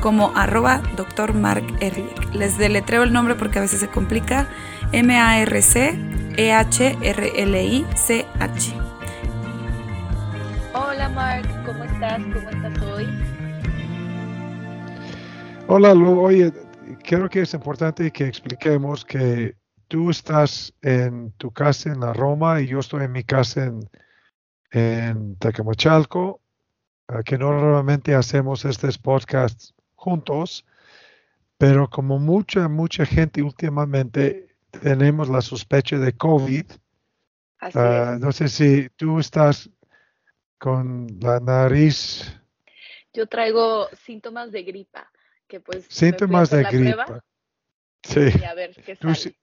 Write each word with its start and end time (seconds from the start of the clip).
como 0.00 0.32
arroba 0.34 0.82
Dr. 0.96 1.34
Mark 1.34 1.64
Ehrlich. 1.80 2.34
Les 2.34 2.56
deletreo 2.58 3.02
el 3.02 3.12
nombre 3.12 3.34
porque 3.34 3.58
a 3.58 3.62
veces 3.62 3.80
se 3.80 3.88
complica. 3.88 4.48
M-A-R-C-E-H-R-L-I-C-H. 4.92 6.10
Hola 10.74 11.08
Mark, 11.10 11.48
¿cómo 11.64 11.84
estás? 11.84 12.22
¿Cómo 12.22 12.50
estás 12.50 12.82
hoy? 12.82 13.06
Hola 15.68 15.94
Lu, 15.94 16.20
oye, 16.20 16.52
creo 17.04 17.28
que 17.28 17.42
es 17.42 17.54
importante 17.54 18.10
que 18.10 18.26
expliquemos 18.26 19.04
que 19.04 19.54
tú 19.88 20.10
estás 20.10 20.72
en 20.82 21.32
tu 21.32 21.52
casa 21.52 21.90
en 21.90 22.00
la 22.00 22.12
Roma 22.12 22.60
y 22.60 22.66
yo 22.66 22.80
estoy 22.80 23.04
en 23.04 23.12
mi 23.12 23.22
casa 23.22 23.64
en, 23.66 23.80
en 24.72 25.36
Tecamachalco, 25.36 26.40
que 27.24 27.38
normalmente 27.38 28.14
hacemos 28.14 28.64
estos 28.64 28.98
podcasts 28.98 29.74
juntos, 30.00 30.64
pero 31.58 31.90
como 31.90 32.18
mucha, 32.18 32.68
mucha 32.68 33.04
gente 33.04 33.42
últimamente 33.42 34.56
tenemos 34.70 35.28
la 35.28 35.42
sospecha 35.42 35.98
de 35.98 36.14
COVID, 36.14 36.64
uh, 37.74 38.18
no 38.18 38.32
sé 38.32 38.48
si 38.48 38.88
tú 38.96 39.20
estás 39.20 39.68
con 40.58 41.06
la 41.20 41.38
nariz. 41.38 42.34
Yo 43.12 43.26
traigo 43.26 43.88
síntomas 44.06 44.52
de 44.52 44.62
gripa, 44.62 45.10
que 45.46 45.60
pues... 45.60 45.84
Síntomas 45.88 46.48
de 46.48 46.62
gripa. 46.64 47.04
Prueba, 47.04 47.24
sí. 48.02 48.30
Y 48.40 48.44
a 48.44 48.54
ver 48.54 48.74
qué 48.82 48.96
¿Tú, 48.96 49.14
sale. 49.14 49.36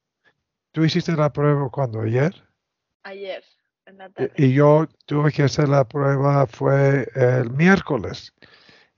¿Tú 0.72 0.83
hiciste 0.83 1.11
la 1.11 1.31
prueba 1.31 1.69
cuando 1.69 2.02
ayer? 2.02 2.33
Ayer, 3.03 3.44
en 3.85 3.97
la 4.00 4.09
tarde. 4.09 4.31
Y 4.38 4.53
yo 4.53 4.88
tuve 5.05 5.31
que 5.31 5.44
hacer 5.44 5.69
la 5.69 5.88
prueba 5.88 6.47
fue 6.47 7.08
el 7.13 7.52
miércoles 7.52 8.33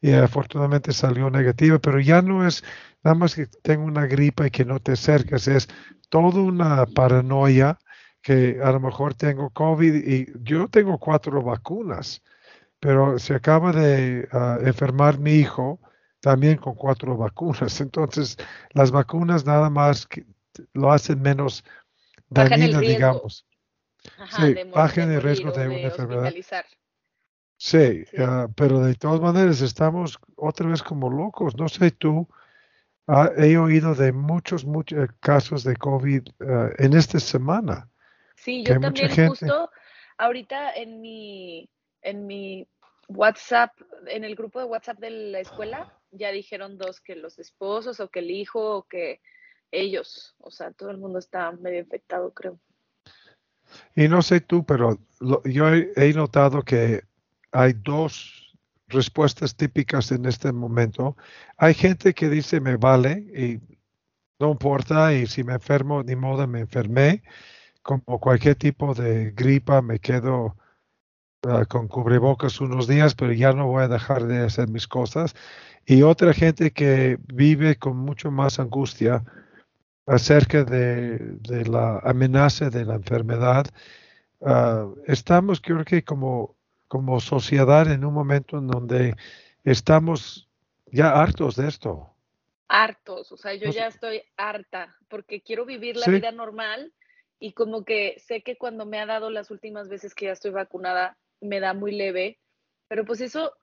y 0.01 0.13
afortunadamente 0.13 0.93
salió 0.93 1.29
negativa, 1.29 1.79
pero 1.79 1.99
ya 1.99 2.21
no 2.21 2.47
es 2.47 2.63
nada 3.03 3.15
más 3.15 3.35
que 3.35 3.47
tengo 3.47 3.83
una 3.85 4.05
gripa 4.05 4.47
y 4.47 4.51
que 4.51 4.65
no 4.65 4.79
te 4.79 4.93
acerques, 4.93 5.47
es 5.47 5.67
toda 6.09 6.41
una 6.41 6.85
paranoia 6.85 7.77
que 8.21 8.59
a 8.63 8.71
lo 8.71 8.79
mejor 8.79 9.13
tengo 9.13 9.49
COVID 9.49 9.95
y 9.95 10.27
yo 10.43 10.67
tengo 10.67 10.97
cuatro 10.97 11.41
vacunas, 11.41 12.21
pero 12.79 13.19
se 13.19 13.35
acaba 13.35 13.71
de 13.71 14.27
uh, 14.31 14.65
enfermar 14.65 15.19
mi 15.19 15.33
hijo 15.33 15.79
también 16.19 16.57
con 16.57 16.75
cuatro 16.75 17.15
vacunas. 17.17 17.79
Entonces, 17.81 18.37
las 18.71 18.91
vacunas 18.91 19.45
nada 19.45 19.69
más 19.69 20.05
que 20.05 20.25
lo 20.73 20.91
hacen 20.91 21.21
menos 21.21 21.63
dañina, 22.29 22.79
digamos. 22.79 23.45
Ajá, 24.17 24.45
sí, 24.47 24.53
de 24.53 24.63
bajen 24.65 25.11
el 25.11 25.21
riesgo 25.21 25.51
de 25.51 25.67
una 25.67 25.79
enfermedad. 25.79 26.33
Sí, 27.61 28.05
ah, 28.17 28.47
pero 28.55 28.79
de 28.79 28.95
todas 28.95 29.19
maneras 29.19 29.59
estamos 29.59 30.17
otra 30.37 30.65
vez 30.69 30.81
como 30.81 31.09
locos. 31.09 31.57
No 31.57 31.67
sé 31.67 31.91
tú, 31.91 32.25
ah, 33.05 33.29
he 33.35 33.57
oído 33.57 33.93
de 33.95 34.13
muchos, 34.13 34.63
muchos 34.63 35.09
casos 35.19 35.65
de 35.65 35.75
COVID 35.75 36.23
ah, 36.39 36.69
en 36.77 36.93
esta 36.93 37.19
semana. 37.19 37.89
Sí, 38.37 38.63
yo 38.63 38.79
también 38.79 39.09
gente- 39.09 39.27
justo 39.27 39.69
ahorita 40.17 40.71
en 40.73 41.01
mi, 41.01 41.69
en 42.01 42.25
mi 42.25 42.65
WhatsApp, 43.09 43.71
en 44.07 44.23
el 44.23 44.35
grupo 44.35 44.59
de 44.59 44.65
WhatsApp 44.65 44.99
de 44.99 45.09
la 45.09 45.39
escuela, 45.41 45.85
ya 46.11 46.31
dijeron 46.31 46.77
dos 46.77 47.01
que 47.01 47.17
los 47.17 47.39
esposos 47.39 47.99
o 47.99 48.07
que 48.09 48.19
el 48.19 48.31
hijo 48.31 48.77
o 48.77 48.83
que 48.87 49.19
ellos, 49.71 50.33
o 50.39 50.49
sea, 50.49 50.71
todo 50.71 50.91
el 50.91 50.97
mundo 50.97 51.19
está 51.19 51.51
medio 51.51 51.79
infectado, 51.79 52.33
creo. 52.33 52.57
Y 53.95 54.07
no 54.07 54.21
sé 54.21 54.39
tú, 54.39 54.65
pero 54.65 54.97
lo- 55.19 55.43
yo 55.43 55.67
he, 55.73 55.91
he 55.97 56.13
notado 56.13 56.63
que 56.63 57.03
hay 57.51 57.73
dos 57.73 58.57
respuestas 58.87 59.55
típicas 59.55 60.11
en 60.11 60.25
este 60.25 60.51
momento. 60.51 61.15
Hay 61.57 61.73
gente 61.73 62.13
que 62.13 62.29
dice 62.29 62.59
me 62.59 62.77
vale 62.77 63.11
y 63.35 63.59
no 64.39 64.51
importa 64.51 65.13
y 65.13 65.27
si 65.27 65.43
me 65.43 65.53
enfermo, 65.53 66.03
ni 66.03 66.15
modo, 66.15 66.47
me 66.47 66.61
enfermé. 66.61 67.23
Como 67.81 68.19
cualquier 68.19 68.55
tipo 68.55 68.93
de 68.93 69.31
gripa, 69.31 69.81
me 69.81 69.99
quedo 69.99 70.55
ah, 71.43 71.65
con 71.65 71.87
cubrebocas 71.87 72.61
unos 72.61 72.87
días, 72.87 73.15
pero 73.15 73.33
ya 73.33 73.53
no 73.53 73.67
voy 73.67 73.83
a 73.83 73.87
dejar 73.87 74.25
de 74.27 74.39
hacer 74.39 74.69
mis 74.69 74.87
cosas. 74.87 75.35
Y 75.85 76.03
otra 76.03 76.33
gente 76.33 76.71
que 76.71 77.17
vive 77.33 77.77
con 77.77 77.97
mucho 77.97 78.31
más 78.31 78.59
angustia 78.59 79.23
acerca 80.07 80.63
de, 80.63 81.37
la 81.67 81.99
amenaza 81.99 82.69
de 82.69 82.85
la 82.85 82.95
enfermedad. 82.95 83.65
Ah, 84.41 84.87
estamos, 85.07 85.61
creo 85.61 85.83
que 85.85 86.03
como, 86.03 86.58
como 86.89 87.21
sociedad 87.21 87.91
en 87.91 88.05
un 88.05 88.13
momento 88.15 88.59
en 88.59 88.67
donde 88.67 89.15
estamos 89.65 90.49
ya 90.91 91.11
hartos 91.21 91.55
de 91.57 91.69
esto. 91.69 92.11
hartos, 92.67 93.31
o 93.31 93.37
sea, 93.37 93.53
yo 93.55 93.69
ya 93.69 93.87
estoy 93.87 94.23
harta 94.37 94.95
porque 95.09 95.41
quiero 95.41 95.65
vivir 95.65 95.97
la 95.97 96.07
Sí. 96.07 96.11
vida 96.11 96.31
normal 96.31 96.93
y 97.39 97.53
como 97.53 97.83
que 97.85 98.15
sé 98.19 98.41
que 98.43 98.57
cuando 98.57 98.85
me 98.85 98.99
ha 98.99 99.05
dado 99.07 99.29
las 99.31 99.51
últimas 99.51 99.89
veces 99.89 100.15
que 100.15 100.25
ya 100.25 100.33
estoy 100.33 100.51
vacunada 100.51 101.17
me 101.41 101.59
da 101.59 101.73
muy 101.73 101.93
leve, 101.93 102.39
pero 102.87 103.05
pues 103.05 103.21
eso 103.21 103.53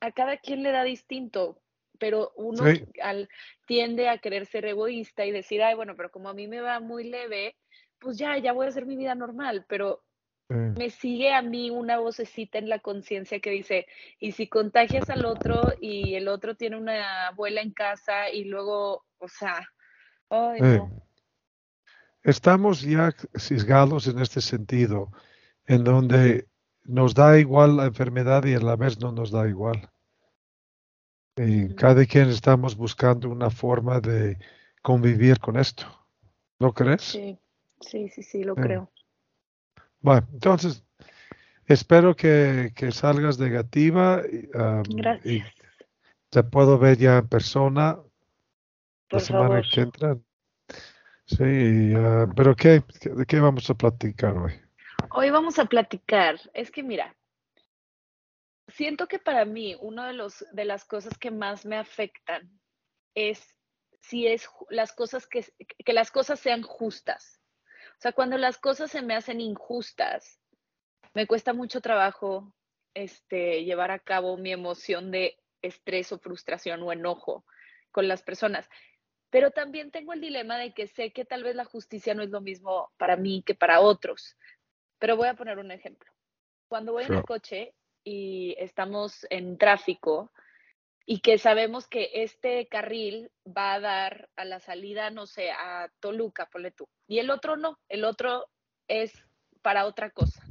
a 0.00 0.12
cada 0.12 0.38
quien 0.38 0.62
le 0.62 0.72
da 0.72 0.84
distinto, 0.84 1.60
pero 1.98 2.32
uno 2.36 2.64
Sí. 2.64 2.84
al, 3.02 3.28
tiende 3.66 4.08
a 4.08 4.18
querer 4.18 4.46
ser 4.46 4.64
egoísta 4.66 5.26
y 5.26 5.32
decir, 5.32 5.62
ay, 5.62 5.74
bueno, 5.74 5.94
pero 5.96 6.10
como 6.10 6.28
a 6.28 6.34
mí 6.34 6.46
me 6.48 6.60
va 6.60 6.80
muy 6.80 7.04
leve, 7.04 7.56
pues 7.98 8.18
ya, 8.18 8.38
ya 8.38 8.52
voy 8.52 8.66
a 8.66 8.68
hacer 8.70 8.86
mi 8.86 8.96
vida 8.96 9.14
normal, 9.14 9.66
pero 9.68 10.02
Me 10.48 10.90
sigue 10.90 11.32
a 11.32 11.40
mí 11.40 11.70
una 11.70 11.98
vocecita 11.98 12.58
en 12.58 12.68
la 12.68 12.78
conciencia 12.78 13.40
que 13.40 13.50
dice, 13.50 13.86
y 14.20 14.32
si 14.32 14.46
contagias 14.46 15.08
al 15.08 15.24
otro 15.24 15.72
y 15.80 16.16
el 16.16 16.28
otro 16.28 16.54
tiene 16.54 16.76
una 16.76 17.28
abuela 17.28 17.62
en 17.62 17.72
casa 17.72 18.28
y 18.30 18.44
luego, 18.44 19.04
o 19.18 19.28
sea, 19.28 19.66
ay, 20.28 20.60
no. 20.60 21.02
estamos 22.22 22.82
ya 22.82 23.14
cisgados 23.38 24.06
en 24.06 24.18
este 24.18 24.42
sentido, 24.42 25.10
en 25.66 25.82
donde 25.82 26.46
nos 26.84 27.14
da 27.14 27.38
igual 27.38 27.78
la 27.78 27.86
enfermedad 27.86 28.44
y 28.44 28.54
a 28.54 28.60
la 28.60 28.76
vez 28.76 29.00
no 29.00 29.12
nos 29.12 29.30
da 29.30 29.48
igual. 29.48 29.90
Y 31.36 31.74
cada 31.74 32.04
quien 32.04 32.28
estamos 32.28 32.76
buscando 32.76 33.30
una 33.30 33.50
forma 33.50 34.00
de 34.00 34.38
convivir 34.82 35.40
con 35.40 35.56
esto. 35.56 35.86
¿No 36.60 36.72
crees? 36.72 37.02
Sí, 37.02 37.38
sí, 37.80 38.08
sí, 38.10 38.22
sí, 38.22 38.44
lo 38.44 38.54
creo. 38.54 38.90
Bueno, 40.04 40.28
entonces, 40.34 40.84
espero 41.64 42.14
que, 42.14 42.72
que 42.76 42.92
salgas 42.92 43.38
negativa 43.38 44.20
y, 44.30 44.54
um, 44.54 44.82
y 44.84 44.96
Gracias, 44.96 45.54
te 46.28 46.44
puedo 46.44 46.78
ver 46.78 46.98
ya 46.98 47.16
en 47.16 47.28
persona 47.28 47.98
la 49.08 49.20
semana 49.20 49.48
favor. 49.48 49.64
que 49.72 49.80
entra. 49.80 50.18
Sí, 51.24 51.42
y, 51.42 51.94
ah, 51.94 52.26
pero 52.36 52.54
¿qué, 52.54 52.82
¿de 53.00 53.24
qué 53.24 53.40
vamos 53.40 53.70
a 53.70 53.74
platicar 53.74 54.36
hoy? 54.36 54.52
Hoy 55.08 55.30
vamos 55.30 55.58
a 55.58 55.64
platicar. 55.64 56.38
Es 56.52 56.70
que 56.70 56.82
mira, 56.82 57.16
siento 58.68 59.06
que 59.06 59.18
para 59.18 59.46
mí 59.46 59.74
una 59.80 60.08
de 60.08 60.12
los 60.12 60.44
de 60.52 60.66
las 60.66 60.84
cosas 60.84 61.16
que 61.16 61.30
más 61.30 61.64
me 61.64 61.78
afectan 61.78 62.60
es 63.14 63.42
si 64.02 64.26
es 64.26 64.50
las 64.68 64.92
cosas 64.92 65.26
que, 65.26 65.46
que 65.82 65.92
las 65.94 66.10
cosas 66.10 66.40
sean 66.40 66.60
justas. 66.60 67.40
O 67.94 68.00
sea, 68.00 68.12
cuando 68.12 68.36
las 68.36 68.58
cosas 68.58 68.90
se 68.90 69.02
me 69.02 69.14
hacen 69.14 69.40
injustas, 69.40 70.40
me 71.14 71.26
cuesta 71.26 71.52
mucho 71.52 71.80
trabajo 71.80 72.54
este, 72.94 73.64
llevar 73.64 73.90
a 73.90 73.98
cabo 73.98 74.36
mi 74.36 74.52
emoción 74.52 75.10
de 75.10 75.36
estrés 75.62 76.12
o 76.12 76.18
frustración 76.18 76.82
o 76.82 76.92
enojo 76.92 77.44
con 77.90 78.08
las 78.08 78.22
personas. 78.22 78.68
Pero 79.30 79.50
también 79.50 79.90
tengo 79.90 80.12
el 80.12 80.20
dilema 80.20 80.58
de 80.58 80.72
que 80.72 80.86
sé 80.86 81.12
que 81.12 81.24
tal 81.24 81.42
vez 81.42 81.56
la 81.56 81.64
justicia 81.64 82.14
no 82.14 82.22
es 82.22 82.30
lo 82.30 82.40
mismo 82.40 82.92
para 82.98 83.16
mí 83.16 83.42
que 83.44 83.54
para 83.54 83.80
otros. 83.80 84.36
Pero 84.98 85.16
voy 85.16 85.28
a 85.28 85.34
poner 85.34 85.58
un 85.58 85.70
ejemplo. 85.70 86.10
Cuando 86.68 86.92
voy 86.92 87.04
en 87.04 87.14
el 87.14 87.24
coche 87.24 87.74
y 88.04 88.54
estamos 88.58 89.26
en 89.30 89.58
tráfico 89.58 90.30
y 91.06 91.20
que 91.20 91.38
sabemos 91.38 91.86
que 91.86 92.10
este 92.14 92.66
carril 92.66 93.30
va 93.46 93.74
a 93.74 93.80
dar 93.80 94.28
a 94.36 94.44
la 94.44 94.60
salida, 94.60 95.10
no 95.10 95.26
sé, 95.26 95.50
a 95.50 95.90
Toluca, 96.00 96.46
ponle 96.46 96.70
tú, 96.70 96.88
y 97.06 97.18
el 97.18 97.30
otro 97.30 97.56
no, 97.56 97.78
el 97.88 98.04
otro 98.04 98.46
es 98.88 99.12
para 99.62 99.86
otra 99.86 100.10
cosa. 100.10 100.42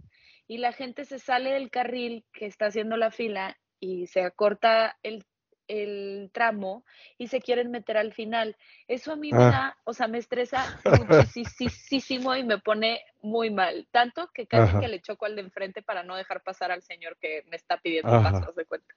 Y 0.48 0.58
la 0.58 0.74
gente 0.74 1.06
se 1.06 1.20
sale 1.20 1.52
del 1.54 1.72
carril 1.72 2.26
que 2.34 2.46
está 2.46 2.66
haciendo 2.68 2.98
la 2.98 3.12
fila 3.12 3.58
y 3.80 4.08
se 4.08 4.22
acorta 4.22 4.98
el, 5.02 5.26
el 5.68 6.30
tramo 6.34 6.84
y 7.18 7.28
se 7.28 7.40
quieren 7.42 7.72
meter 7.72 7.96
al 7.98 8.14
final. 8.14 8.58
Eso 8.88 9.14
a 9.14 9.16
mí 9.16 9.32
me 9.32 9.44
Ah. 9.46 9.50
da, 9.50 9.78
o 9.86 9.94
sea, 9.94 10.08
me 10.08 10.18
estresa 10.18 10.68
muchísimo 11.60 12.36
y 12.36 12.44
me 12.44 12.58
pone 12.60 13.02
muy 13.22 13.50
mal. 13.52 13.88
Tanto 13.92 14.30
que 14.34 14.48
casi 14.48 14.70
Ajá. 14.72 14.80
que 14.82 14.88
le 14.90 15.00
choco 15.02 15.26
al 15.26 15.36
de 15.36 15.42
enfrente 15.44 15.82
para 15.82 16.04
no 16.04 16.16
dejar 16.16 16.44
pasar 16.44 16.72
al 16.72 16.82
señor 16.84 17.18
que 17.20 17.44
me 17.48 17.56
está 17.56 17.78
pidiendo 17.78 18.12
Ajá. 18.12 18.32
paso, 18.32 18.50
haz 18.50 18.56
de 18.56 18.66
cuenta. 18.66 18.94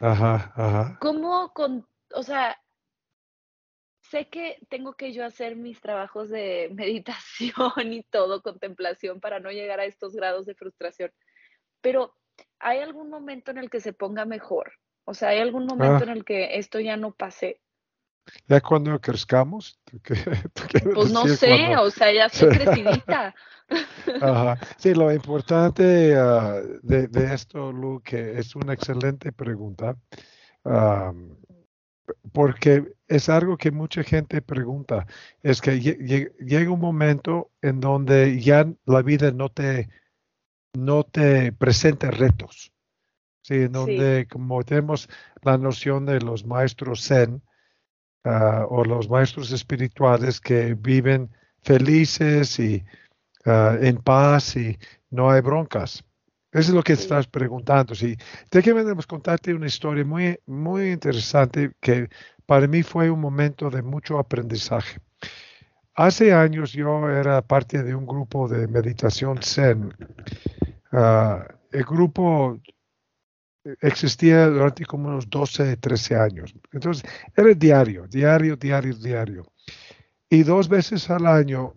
Ajá, 0.00 0.52
ajá. 0.56 0.98
¿Cómo 1.00 1.52
con, 1.52 1.86
o 2.14 2.22
sea, 2.22 2.56
sé 4.00 4.28
que 4.28 4.58
tengo 4.70 4.94
que 4.94 5.12
yo 5.12 5.24
hacer 5.24 5.56
mis 5.56 5.80
trabajos 5.80 6.28
de 6.30 6.70
meditación 6.74 7.92
y 7.92 8.02
todo, 8.04 8.42
contemplación, 8.42 9.20
para 9.20 9.40
no 9.40 9.50
llegar 9.50 9.80
a 9.80 9.84
estos 9.84 10.14
grados 10.14 10.46
de 10.46 10.54
frustración, 10.54 11.12
pero 11.80 12.14
¿hay 12.60 12.80
algún 12.80 13.10
momento 13.10 13.50
en 13.50 13.58
el 13.58 13.70
que 13.70 13.80
se 13.80 13.92
ponga 13.92 14.24
mejor? 14.24 14.72
O 15.04 15.14
sea, 15.14 15.30
¿hay 15.30 15.40
algún 15.40 15.66
momento 15.66 16.04
Ah. 16.04 16.04
en 16.04 16.10
el 16.10 16.24
que 16.24 16.58
esto 16.58 16.80
ya 16.80 16.96
no 16.96 17.14
pase? 17.14 17.60
Ya 18.46 18.60
cuando 18.60 18.98
crezcamos, 19.00 19.78
¿tú 19.84 20.00
qué- 20.02 20.14
tú 20.54 20.62
Pues 20.94 21.12
no 21.12 21.26
sé, 21.26 21.48
cuando- 21.48 21.82
o 21.82 21.90
sea, 21.90 22.12
ya 22.12 22.26
estoy 22.26 22.52
Sí. 22.54 22.58
crecidita. 22.58 23.34
Ajá. 24.22 24.58
Sí, 24.78 24.94
lo 24.94 25.12
importante 25.12 26.14
ah, 26.16 26.60
de, 26.82 27.06
de 27.08 27.34
esto, 27.34 27.70
Lu, 27.72 28.00
que 28.02 28.38
es 28.38 28.56
una 28.56 28.72
excelente 28.72 29.30
pregunta, 29.32 29.96
am, 30.64 31.36
porque 32.32 32.84
es 33.06 33.28
algo 33.28 33.56
que 33.58 33.70
mucha 33.70 34.02
gente 34.02 34.40
pregunta, 34.40 35.06
es 35.42 35.60
que 35.60 35.72
lle- 35.72 35.98
lle- 35.98 36.32
llega 36.38 36.70
un 36.70 36.80
momento 36.80 37.50
en 37.60 37.80
donde 37.80 38.40
ya 38.40 38.66
la 38.86 39.02
vida 39.02 39.30
no 39.30 39.50
te, 39.50 39.90
no 40.74 41.04
te 41.04 41.52
presenta 41.52 42.10
retos, 42.10 42.72
¿sí? 43.42 43.54
En 43.54 43.72
donde 43.72 44.26
como 44.30 44.62
tenemos 44.64 45.08
la 45.42 45.58
noción 45.58 46.06
de 46.06 46.20
los 46.20 46.46
maestros 46.46 47.06
zen 47.06 47.42
ah, 48.28 48.66
o 48.68 48.84
los 48.84 49.08
maestros 49.08 49.52
espirituales 49.52 50.40
que 50.40 50.74
viven 50.74 51.30
felices 51.62 52.58
y 52.58 52.84
ah, 53.46 53.76
en 53.80 53.96
paz 53.98 54.56
y 54.56 54.78
no 55.10 55.30
hay 55.30 55.40
broncas. 55.40 56.04
Eso 56.52 56.70
es 56.70 56.74
lo 56.74 56.82
que 56.82 56.94
estás 56.94 57.26
preguntando. 57.26 57.94
Sí. 57.94 58.16
Déjame 58.50 58.84
contarte 59.06 59.52
una 59.52 59.66
historia 59.66 60.04
muy, 60.04 60.38
muy 60.46 60.90
interesante 60.92 61.72
que 61.80 62.08
para 62.46 62.66
mí 62.66 62.82
fue 62.82 63.10
un 63.10 63.20
momento 63.20 63.68
de 63.70 63.82
mucho 63.82 64.18
aprendizaje. 64.18 64.98
Hace 65.94 66.32
años 66.32 66.72
yo 66.72 67.08
era 67.10 67.42
parte 67.42 67.82
de 67.82 67.94
un 67.94 68.06
grupo 68.06 68.48
de 68.48 68.66
meditación 68.68 69.42
Zen. 69.42 69.94
Ah, 70.92 71.46
el 71.70 71.84
grupo 71.84 72.58
existía 73.80 74.46
durante 74.46 74.84
como 74.84 75.08
unos 75.08 75.28
12, 75.28 75.76
13 75.76 76.16
años. 76.16 76.54
Entonces, 76.72 77.08
era 77.36 77.52
diario, 77.54 78.06
diario, 78.08 78.56
diario, 78.56 78.94
diario. 78.94 79.52
Y 80.30 80.42
dos 80.42 80.68
veces 80.68 81.08
al 81.10 81.26
año 81.26 81.74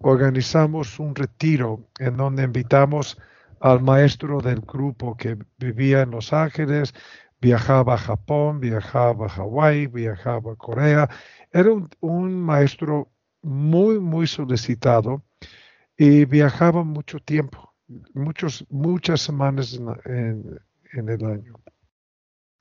organizamos 0.00 0.98
un 0.98 1.14
retiro 1.14 1.88
en 1.98 2.16
donde 2.16 2.44
invitamos 2.44 3.18
al 3.60 3.82
maestro 3.82 4.40
del 4.40 4.60
grupo 4.60 5.16
que 5.16 5.36
vivía 5.58 6.02
en 6.02 6.12
Los 6.12 6.32
Ángeles, 6.32 6.94
viajaba 7.40 7.94
a 7.94 7.98
Japón, 7.98 8.60
viajaba 8.60 9.26
a 9.26 9.28
Hawái, 9.28 9.86
viajaba 9.88 10.52
a 10.52 10.56
Corea. 10.56 11.08
Era 11.52 11.70
un, 12.00 12.42
maestro 12.42 13.10
muy, 13.42 13.98
muy 13.98 14.26
solicitado 14.26 15.22
y 15.96 16.24
viajaba 16.24 16.84
mucho 16.84 17.18
tiempo, 17.18 17.74
muchos, 18.14 18.64
muchas 18.70 19.20
semanas 19.20 19.80
en- 20.04 20.60
en 20.92 21.08
el 21.08 21.24
año. 21.24 21.54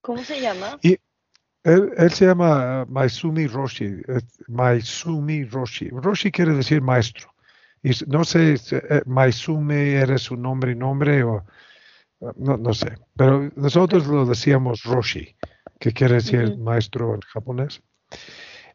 ¿Cómo 0.01 0.23
se 0.23 0.39
llama? 0.39 0.79
Él, 0.83 1.91
él 1.97 2.11
se 2.11 2.25
llama 2.25 2.83
uh, 2.83 2.91
Maizumi 2.91 3.47
Roshi. 3.47 4.01
Maizumi 4.47 5.43
Roshi. 5.43 5.89
Roshi 5.89 6.31
quiere 6.31 6.53
decir 6.53 6.81
maestro. 6.81 7.33
Y 7.83 7.91
no 8.07 8.23
sé, 8.23 8.57
si, 8.57 8.75
eh, 8.75 9.01
Maizumi 9.05 9.75
era 9.75 10.17
su 10.17 10.35
nombre 10.37 10.71
y 10.71 10.75
nombre 10.75 11.23
o 11.23 11.43
uh, 12.19 12.31
no, 12.37 12.57
no 12.57 12.73
sé. 12.73 12.97
Pero 13.15 13.51
nosotros 13.55 14.07
lo 14.07 14.25
decíamos 14.25 14.83
Roshi, 14.83 15.35
que 15.79 15.91
quiere 15.91 16.15
decir 16.15 16.51
Ujú. 16.51 16.63
maestro 16.63 17.15
en 17.15 17.21
japonés. 17.21 17.81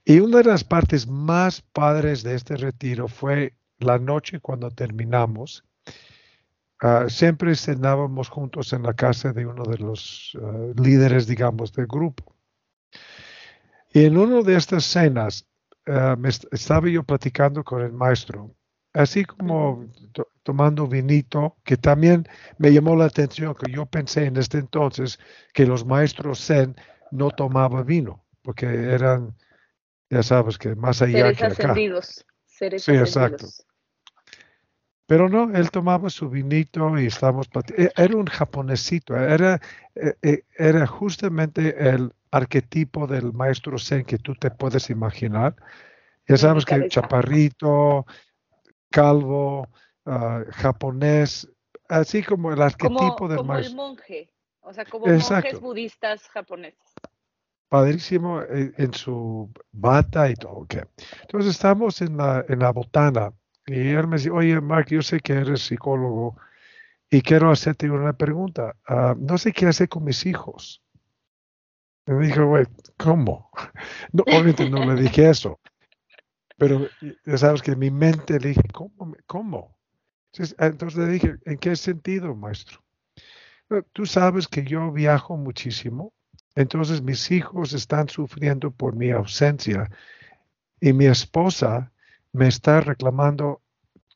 Y 0.05 0.21
una 0.21 0.39
de 0.39 0.45
las 0.45 0.65
partes 0.65 1.07
más 1.07 1.63
padres 1.63 2.23
de 2.23 2.35
este 2.35 2.57
retiro 2.57 3.09
fue 3.09 3.55
la 3.79 3.99
noche 3.99 4.41
cuando 4.41 4.71
terminamos. 4.71 5.65
Ah, 6.85 7.07
siempre 7.09 7.55
cenábamos 7.55 8.29
juntos 8.29 8.73
en 8.73 8.83
la 8.83 8.93
casa 8.95 9.33
de 9.33 9.47
uno 9.47 9.63
de 9.65 9.79
los 9.79 10.37
ah, 10.43 10.73
líderes, 10.77 11.27
digamos, 11.27 11.73
del 11.73 11.87
grupo. 11.87 12.35
Y 13.93 14.05
en 14.07 14.17
una 14.19 14.43
de 14.43 14.57
estas 14.57 14.85
cenas 14.85 15.47
me 16.19 16.29
est- 16.29 16.47
estaba 16.53 16.89
yo 16.89 17.03
platicando 17.05 17.63
con 17.63 17.83
el 17.83 17.93
maestro, 17.93 18.55
así 18.95 19.25
como 19.25 19.87
to- 20.13 20.29
tomando 20.43 20.87
vinito, 20.87 21.57
que 21.65 21.77
también 21.77 22.27
me 22.59 22.73
llamó 22.73 22.97
la 22.97 23.05
atención, 23.07 23.55
que 23.55 23.71
yo 23.71 23.87
pensé 23.87 24.25
en 24.27 24.37
este 24.37 24.59
entonces 24.59 25.19
que 25.53 25.67
los 25.67 25.85
maestros 25.85 26.45
zen 26.45 26.75
no 27.11 27.31
tomaban 27.31 27.85
vino, 27.87 28.25
porque 28.43 28.67
eran, 28.67 29.37
ya 30.11 30.23
sabes, 30.23 30.59
que 30.59 30.75
más 30.75 31.03
allá 31.03 31.33
Seres 31.33 31.39
que 31.39 31.45
acá. 31.45 31.53
ascendidos. 31.53 32.27
Sí, 32.77 32.93
exacto. 32.93 33.47
Pero 35.13 35.29
no, 35.29 35.55
él 35.55 35.71
tomaba 35.71 36.09
su 36.09 36.31
vinito 36.31 36.99
y 36.99 37.05
estábamos 37.05 37.47
e- 37.77 37.91
Era 37.99 38.17
un 38.17 38.25
japonesito, 38.25 39.15
era, 39.15 39.61
eh, 39.95 40.15
eh, 40.23 40.45
era 40.57 40.87
justamente 40.87 41.87
el 41.91 42.15
arquetipo 42.31 43.07
del 43.07 43.31
maestro 43.35 43.79
Zen 43.79 44.07
que 44.07 44.17
tú 44.17 44.35
te 44.35 44.51
puedes 44.51 44.89
imaginar. 44.89 45.55
Ya 46.27 46.39
sabes 46.39 46.65
que 46.65 46.89
chaparrito, 46.89 48.07
calvo, 48.91 49.69
ah, 50.07 50.45
japonés, 50.51 51.47
así 51.91 52.23
como 52.23 52.51
el 52.51 52.63
Como, 52.81 52.99
arquetipo 53.03 53.29
del 53.29 53.37
como 53.37 53.59
el 53.59 53.69
maestro. 53.69 53.77
monje. 53.77 54.31
O 54.63 54.73
sea, 54.73 54.87
como 54.87 55.13
monjes 55.13 55.59
Exacto. 55.59 55.61
budistas 55.61 56.27
japoneses. 56.29 56.95
Padrísimo 57.69 58.41
eh, 58.41 58.73
en 58.79 58.95
su 58.95 59.51
bata 59.73 60.31
y 60.31 60.35
todo. 60.37 60.67
Entonces 61.23 61.51
estamos 61.51 62.01
en 62.01 62.17
la, 62.17 62.45
en 62.49 62.61
la 62.61 62.71
botana 62.73 63.33
y 63.67 63.89
él 63.91 64.07
me 64.09 64.17
dice, 64.17 64.31
oye, 64.31 64.61
Mark, 64.61 64.87
yo 64.89 65.03
sé 65.03 65.21
que 65.21 65.35
eres 65.35 65.63
psicólogo 65.63 66.37
y 67.11 67.23
quiero 67.23 67.51
hacerte 67.51 67.91
una 67.91 68.13
pregunta. 68.15 68.75
Ah, 68.87 69.15
no 69.19 69.39
sé 69.39 69.53
qué 69.53 69.67
hacer 69.67 69.89
con 69.89 70.05
mis 70.05 70.27
hijos. 70.27 70.83
Y 72.07 72.13
me 72.13 72.27
dijo, 72.27 72.47
güey, 72.47 72.67
¿cómo? 72.99 73.51
No, 74.13 74.25
obviamente 74.25 74.69
no 74.69 74.85
le 74.85 75.01
dije 75.01 75.31
eso, 75.31 75.61
pero 76.57 76.87
ya 77.25 77.39
sabes 77.39 77.63
que 77.63 77.73
en 77.73 77.79
mi 77.79 77.91
mente 77.91 78.39
le 78.39 78.49
dije, 78.51 78.63
¿cómo? 78.73 79.15
¿Cómo? 79.27 79.77
Entonces, 80.59 80.97
le 80.99 81.07
dije, 81.13 81.37
¿en 81.45 81.59
qué 81.59 81.77
sentido, 81.77 82.35
maestro? 82.35 82.83
"No, 83.69 83.83
Tú 83.93 84.07
sabes 84.07 84.49
que 84.49 84.65
yo 84.65 84.91
viajo 84.93 85.37
muchísimo, 85.37 86.13
entonces 86.55 87.03
mis 87.03 87.31
hijos 87.31 87.73
están 87.73 88.09
sufriendo 88.09 88.71
por 88.71 88.97
mi 88.97 89.11
ausencia 89.11 89.91
y 90.81 90.93
mi 90.93 91.07
esposa 91.07 91.92
me 92.33 92.49
está 92.49 92.81
reclamando 92.81 93.63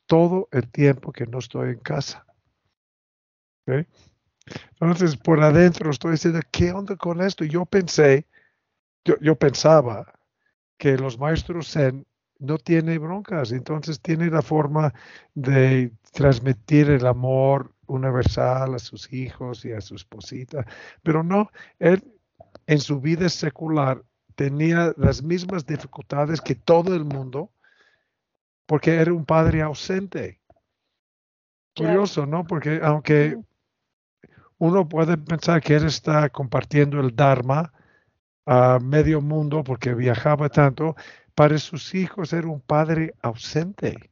todo 0.06 0.48
el 0.52 0.70
tiempo 0.70 1.12
que 1.12 1.26
no 1.26 1.38
estoy 1.38 1.70
en 1.70 1.80
casa. 1.80 2.24
Entonces, 4.80 5.16
por 5.16 5.42
adentro 5.42 5.90
estoy 5.90 6.12
diciendo, 6.12 6.40
¿qué 6.50 6.72
onda 6.72 6.96
con 6.96 7.20
esto? 7.20 7.44
Yo 7.44 7.66
pensé, 7.66 8.26
yo, 9.04 9.18
yo 9.20 9.36
pensaba 9.36 10.12
que 10.78 10.96
los 10.96 11.18
maestros 11.18 11.72
Zen 11.72 12.06
no 12.38 12.58
tienen 12.58 13.00
broncas, 13.00 13.50
entonces 13.52 14.00
tiene 14.00 14.30
la 14.30 14.42
forma 14.42 14.92
de 15.34 15.92
transmitir 16.12 16.90
el 16.90 17.06
amor 17.06 17.72
universal 17.86 18.74
a 18.74 18.78
sus 18.78 19.12
hijos 19.12 19.64
y 19.64 19.72
a 19.72 19.80
su 19.80 19.94
esposita, 19.94 20.66
pero 21.02 21.22
no, 21.22 21.50
él 21.78 22.04
en 22.66 22.78
su 22.78 23.00
vida 23.00 23.28
secular 23.28 24.02
tenía 24.34 24.92
las 24.96 25.22
mismas 25.22 25.64
dificultades 25.66 26.40
que 26.40 26.54
todo 26.54 26.94
el 26.94 27.04
mundo 27.04 27.50
porque 28.66 28.96
era 28.96 29.12
un 29.12 29.24
padre 29.24 29.62
ausente. 29.62 30.40
Curioso, 31.76 32.26
¿no? 32.26 32.44
Porque 32.44 32.80
aunque 32.82 33.36
uno 34.58 34.88
puede 34.88 35.18
pensar 35.18 35.60
que 35.62 35.74
él 35.76 35.86
está 35.86 36.28
compartiendo 36.30 37.00
el 37.00 37.14
Dharma 37.14 37.72
a 38.46 38.78
medio 38.80 39.20
mundo 39.20 39.62
porque 39.64 39.94
viajaba 39.94 40.48
tanto, 40.48 40.96
para 41.34 41.58
sus 41.58 41.94
hijos 41.94 42.32
era 42.32 42.48
un 42.48 42.60
padre 42.60 43.14
ausente. 43.22 44.10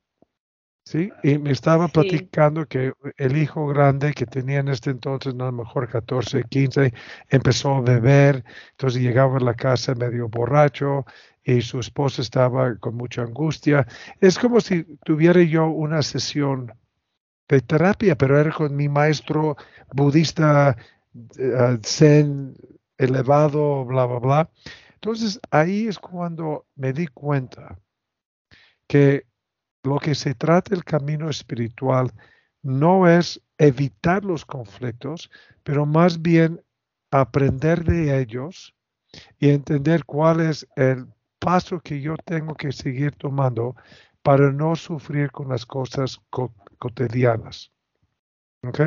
¿Sí? 0.87 1.11
Y 1.23 1.39
me 1.39 1.51
estaba 1.51 1.87
Sí. 1.87 1.93
platicando 1.95 2.67
que 2.67 2.93
el 3.17 3.39
hijo 3.39 3.67
grande 3.69 4.13
que 4.13 4.27
tenía 4.27 4.59
en 4.59 4.69
este 4.69 4.91
entonces, 4.91 5.35
no, 5.35 5.45
a 5.45 5.47
lo 5.47 5.53
mejor 5.53 5.89
14, 5.89 6.45
15, 6.45 6.93
empezó 7.31 7.77
a 7.77 7.81
beber, 7.81 8.45
entonces 8.73 9.01
llegaba 9.01 9.39
a 9.39 9.41
la 9.41 9.55
casa 9.55 9.95
medio 9.95 10.29
borracho 10.29 11.07
y 11.45 11.61
su 11.61 11.79
esposa 11.79 12.23
estaba 12.23 12.77
con 12.77 12.97
mucha 12.97 13.23
angustia. 13.23 13.87
Es 14.21 14.39
como 14.39 14.61
si 14.61 14.85
tuviera 15.05 15.43
yo 15.43 15.67
una 15.67 16.03
sesión 16.03 16.73
de 17.49 17.61
terapia, 17.61 18.17
pero 18.17 18.39
era 18.41 18.51
con 18.51 18.75
mi 18.75 18.89
maestro 18.89 19.57
budista 19.93 20.77
eh, 21.39 21.79
zen 21.83 22.57
elevado, 22.97 23.85
bla, 23.85 24.07
bla, 24.07 24.19
bla. 24.19 24.51
Entonces 24.95 25.39
ahí 25.51 25.87
es 25.87 25.99
cuando 25.99 26.67
me 26.77 26.95
di 26.95 27.07
cuenta 27.09 27.79
que 28.87 29.27
lo 29.83 29.99
que 29.99 30.15
se 30.15 30.35
trata 30.35 30.75
el 30.75 30.83
camino 30.83 31.29
espiritual 31.29 32.11
no 32.63 33.07
es 33.07 33.43
evitar 33.59 34.25
los 34.25 34.47
conflictos, 34.47 35.31
pero 35.63 35.85
más 35.85 36.23
bien 36.23 36.63
aprender 37.11 37.85
de 37.85 38.19
ellos 38.19 38.75
y 39.39 39.51
entender 39.51 40.07
cuál 40.07 40.41
es 40.41 40.67
el 40.75 41.14
paso 41.45 41.79
que 41.81 42.01
yo 42.01 42.17
tengo 42.25 42.55
que 42.55 42.73
seguir 42.73 43.13
tomando 43.17 43.77
para 44.23 44.51
no 44.51 44.75
sufrir 44.75 45.31
con 45.31 45.51
las 45.51 45.67
cosas 45.67 46.19
cotidianas. 46.79 47.71
¿Ok? 48.63 48.81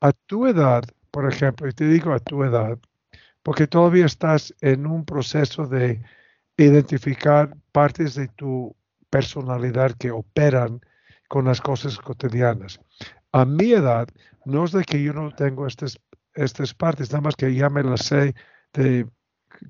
A 0.00 0.12
tu 0.12 0.46
edad, 0.46 0.84
por 1.10 1.28
ejemplo, 1.28 1.68
y 1.68 1.72
te 1.72 1.86
digo 1.86 2.12
a 2.12 2.20
tu 2.20 2.44
edad, 2.44 2.78
porque 3.42 3.66
todavía 3.66 4.06
estás 4.06 4.54
en 4.60 4.86
un 4.86 5.04
proceso 5.04 5.66
de 5.66 6.00
identificar 6.56 7.56
partes 7.72 8.14
de 8.14 8.28
tu 8.28 8.76
personalidad 9.10 9.96
que 9.98 10.12
operan 10.12 10.80
con 11.26 11.46
las 11.46 11.60
cosas 11.60 11.98
cotidianas. 11.98 12.78
A 13.32 13.44
mi 13.44 13.72
edad, 13.72 14.06
no 14.44 14.64
es 14.64 14.70
de 14.70 14.84
que 14.84 15.02
yo 15.02 15.12
no 15.12 15.34
tengo 15.34 15.66
estas, 15.66 15.98
estas 16.34 16.72
partes, 16.72 17.10
nada 17.10 17.22
más 17.22 17.34
que 17.34 17.52
ya 17.52 17.68
me 17.68 17.82
las 17.82 18.04
sé 18.04 18.32
de, 18.72 19.08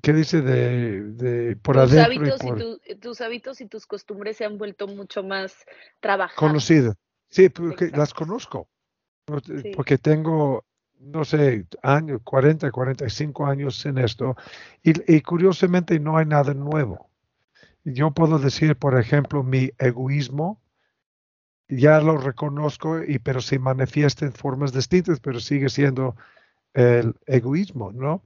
¿qué 0.01 0.13
dice? 0.13 0.41
De, 0.41 1.55
por 1.61 1.75
tus 1.75 1.93
adentro. 1.93 2.35
Hábitos 2.35 2.79
y 2.85 2.95
tus 2.95 3.21
hábitos 3.21 3.61
y 3.61 3.67
tus 3.67 3.85
costumbres 3.85 4.37
se 4.37 4.45
han 4.45 4.57
vuelto 4.57 4.87
mucho 4.87 5.23
más 5.23 5.55
trabajadas. 5.99 6.39
Conocidas. 6.39 6.95
Sí, 7.29 7.49
porque 7.49 7.89
las 7.89 8.13
conozco. 8.13 8.67
Porque 9.25 9.97
tengo, 9.97 10.65
no 10.99 11.25
sé, 11.25 11.65
años, 11.81 12.21
40, 12.23 12.71
45 12.71 13.45
años 13.45 13.85
en 13.85 13.97
esto. 13.97 14.35
Y, 14.83 15.15
y 15.15 15.21
curiosamente 15.21 15.99
no 15.99 16.17
hay 16.17 16.25
nada 16.25 16.53
nuevo. 16.53 17.09
Yo 17.85 18.11
puedo 18.11 18.39
decir, 18.39 18.75
por 18.75 18.99
ejemplo, 18.99 19.43
mi 19.43 19.71
egoísmo, 19.77 20.61
ya 21.67 21.99
lo 22.01 22.17
reconozco, 22.17 23.03
y, 23.03 23.19
pero 23.19 23.41
se 23.41 23.59
manifiesta 23.59 24.25
en 24.25 24.33
formas 24.33 24.71
distintas, 24.71 25.19
pero 25.19 25.39
sigue 25.39 25.69
siendo 25.69 26.15
el 26.73 27.15
egoísmo, 27.25 27.91
¿no? 27.91 28.23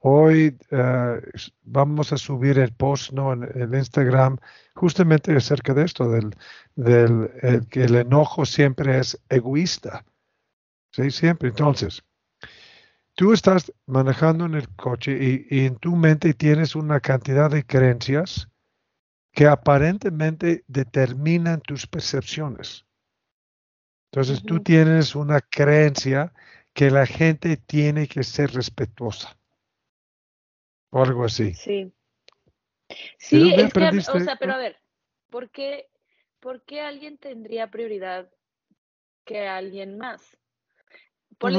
Hoy 0.00 0.56
eh, 0.70 1.20
vamos 1.62 2.12
a 2.12 2.16
subir 2.16 2.58
el 2.58 2.72
post 2.72 3.12
¿no? 3.12 3.32
en, 3.32 3.74
Instagram 3.74 4.38
justamente 4.74 5.34
acerca 5.34 5.74
de 5.74 5.84
esto, 5.84 6.08
del, 6.08 6.36
del 6.76 7.66
que 7.68 7.84
el 7.84 7.96
enojo 7.96 8.46
siempre 8.46 8.98
es 8.98 9.20
egoísta. 9.28 10.04
Sí, 10.92 11.10
siempre. 11.10 11.48
Entonces, 11.48 12.02
tú 13.14 13.32
estás 13.32 13.72
manejando 13.86 14.46
en 14.46 14.54
el 14.54 14.68
coche 14.76 15.46
y, 15.50 15.66
en 15.66 15.76
tu 15.76 15.96
mente 15.96 16.34
tienes 16.34 16.76
una 16.76 17.00
cantidad 17.00 17.50
de 17.50 17.64
creencias 17.64 18.48
que 19.32 19.46
aparentemente 19.46 20.64
determinan 20.66 21.60
tus 21.60 21.86
percepciones. 21.86 22.86
Entonces 24.10 24.42
tú 24.42 24.60
tienes 24.60 25.14
una 25.14 25.40
creencia 25.40 26.32
que 26.72 26.90
la 26.90 27.06
gente 27.06 27.56
tiene 27.56 28.08
que 28.08 28.22
ser 28.22 28.52
respetuosa. 28.52 29.37
O 30.90 31.02
algo 31.02 31.24
así. 31.24 31.54
Sí. 31.54 31.92
Sí, 33.18 33.54
es 33.54 33.72
que, 33.72 33.88
o 34.10 34.20
sea, 34.20 34.36
pero 34.36 34.54
a 34.54 34.58
ver, 34.58 34.80
¿por 35.28 35.50
qué, 35.50 35.88
¿por 36.40 36.62
qué 36.62 36.80
alguien 36.80 37.18
tendría 37.18 37.70
prioridad 37.70 38.30
que 39.24 39.46
alguien 39.46 39.98
más? 39.98 40.38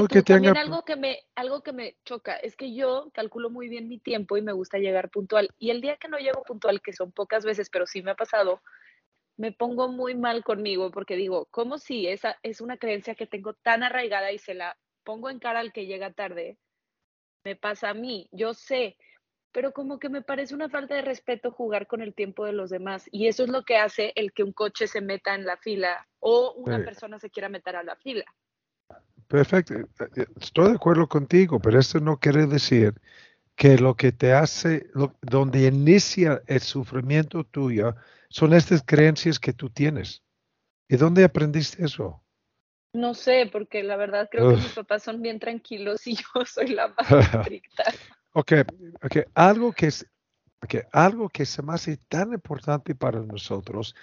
que 0.09 0.23
también 0.23 0.57
algo 0.57 0.83
que 0.83 0.95
me 0.95 1.19
algo 1.35 1.61
que 1.63 1.71
me 1.71 1.95
choca 2.03 2.35
es 2.35 2.55
que 2.55 2.73
yo 2.73 3.09
calculo 3.13 3.49
muy 3.49 3.69
bien 3.69 3.87
mi 3.87 3.99
tiempo 3.99 4.37
y 4.37 4.41
me 4.41 4.51
gusta 4.51 4.77
llegar 4.77 5.09
puntual 5.09 5.49
y 5.57 5.69
el 5.69 5.81
día 5.81 5.97
que 5.97 6.09
no 6.09 6.17
llego 6.17 6.43
puntual 6.43 6.81
que 6.81 6.93
son 6.93 7.11
pocas 7.11 7.45
veces 7.45 7.69
pero 7.69 7.85
sí 7.87 8.01
me 8.01 8.11
ha 8.11 8.15
pasado 8.15 8.61
me 9.37 9.53
pongo 9.53 9.87
muy 9.87 10.15
mal 10.15 10.43
conmigo 10.43 10.91
porque 10.91 11.15
digo 11.15 11.47
cómo 11.49 11.77
si 11.77 12.07
esa 12.07 12.37
es 12.43 12.59
una 12.59 12.77
creencia 12.77 13.15
que 13.15 13.25
tengo 13.25 13.53
tan 13.53 13.83
arraigada 13.83 14.31
y 14.31 14.37
se 14.37 14.53
la 14.53 14.77
pongo 15.03 15.29
en 15.29 15.39
cara 15.39 15.59
al 15.59 15.71
que 15.71 15.85
llega 15.85 16.11
tarde 16.11 16.57
me 17.45 17.55
pasa 17.55 17.91
a 17.91 17.93
mí 17.93 18.27
yo 18.31 18.53
sé 18.53 18.97
pero 19.51 19.73
como 19.73 19.99
que 19.99 20.09
me 20.09 20.21
parece 20.21 20.53
una 20.53 20.69
falta 20.69 20.95
de 20.95 21.01
respeto 21.01 21.51
jugar 21.51 21.87
con 21.87 22.01
el 22.01 22.13
tiempo 22.13 22.45
de 22.45 22.53
los 22.53 22.69
demás 22.69 23.07
y 23.11 23.27
eso 23.27 23.43
es 23.43 23.49
lo 23.49 23.63
que 23.63 23.77
hace 23.77 24.13
el 24.15 24.31
que 24.33 24.43
un 24.43 24.53
coche 24.53 24.87
se 24.87 25.01
meta 25.01 25.35
en 25.35 25.45
la 25.45 25.57
fila 25.57 26.07
o 26.19 26.53
una 26.53 26.83
persona 26.83 27.19
se 27.19 27.29
quiera 27.29 27.49
meter 27.49 27.75
a 27.75 27.83
la 27.83 27.95
fila 27.95 28.25
Perfecto, 29.29 29.75
eh, 29.75 29.85
eh, 30.15 30.25
estoy 30.41 30.69
de 30.69 30.75
acuerdo 30.75 31.07
contigo, 31.07 31.59
pero 31.59 31.79
eso 31.79 31.99
no 31.99 32.19
quiere 32.19 32.47
decir 32.47 32.95
que 33.55 33.77
lo 33.77 33.95
que 33.95 34.11
te 34.11 34.33
hace, 34.33 34.89
donde 35.21 35.67
inicia 35.67 36.41
el 36.47 36.61
sufrimiento 36.61 37.43
tuyo, 37.43 37.95
son 38.29 38.53
estas 38.53 38.81
creencias 38.83 39.37
que 39.37 39.53
tú 39.53 39.69
tienes. 39.69 40.23
¿Y 40.87 40.97
dónde 40.97 41.23
aprendiste 41.23 41.85
eso? 41.85 42.23
No 42.93 43.13
sé, 43.13 43.47
porque 43.51 43.83
la 43.83 43.97
verdad 43.97 44.29
creo 44.31 44.49
que 44.49 44.55
mis 44.55 44.73
papás 44.73 45.03
son 45.03 45.21
bien 45.21 45.39
tranquilos 45.39 46.07
y 46.07 46.15
yo 46.15 46.23
soy 46.47 46.69
la 46.69 46.87
más 46.87 47.11
estricta. 47.35 47.83
Ok, 48.33 48.51
okay. 49.03 49.23
Algo, 49.33 49.71
que 49.71 49.87
es, 49.87 50.05
okay. 50.63 50.81
algo 50.91 51.29
que 51.29 51.45
se 51.45 51.61
me 51.61 51.73
hace 51.73 51.97
tan 52.07 52.33
importante 52.33 52.95
para 52.95 53.21
nosotros 53.21 53.95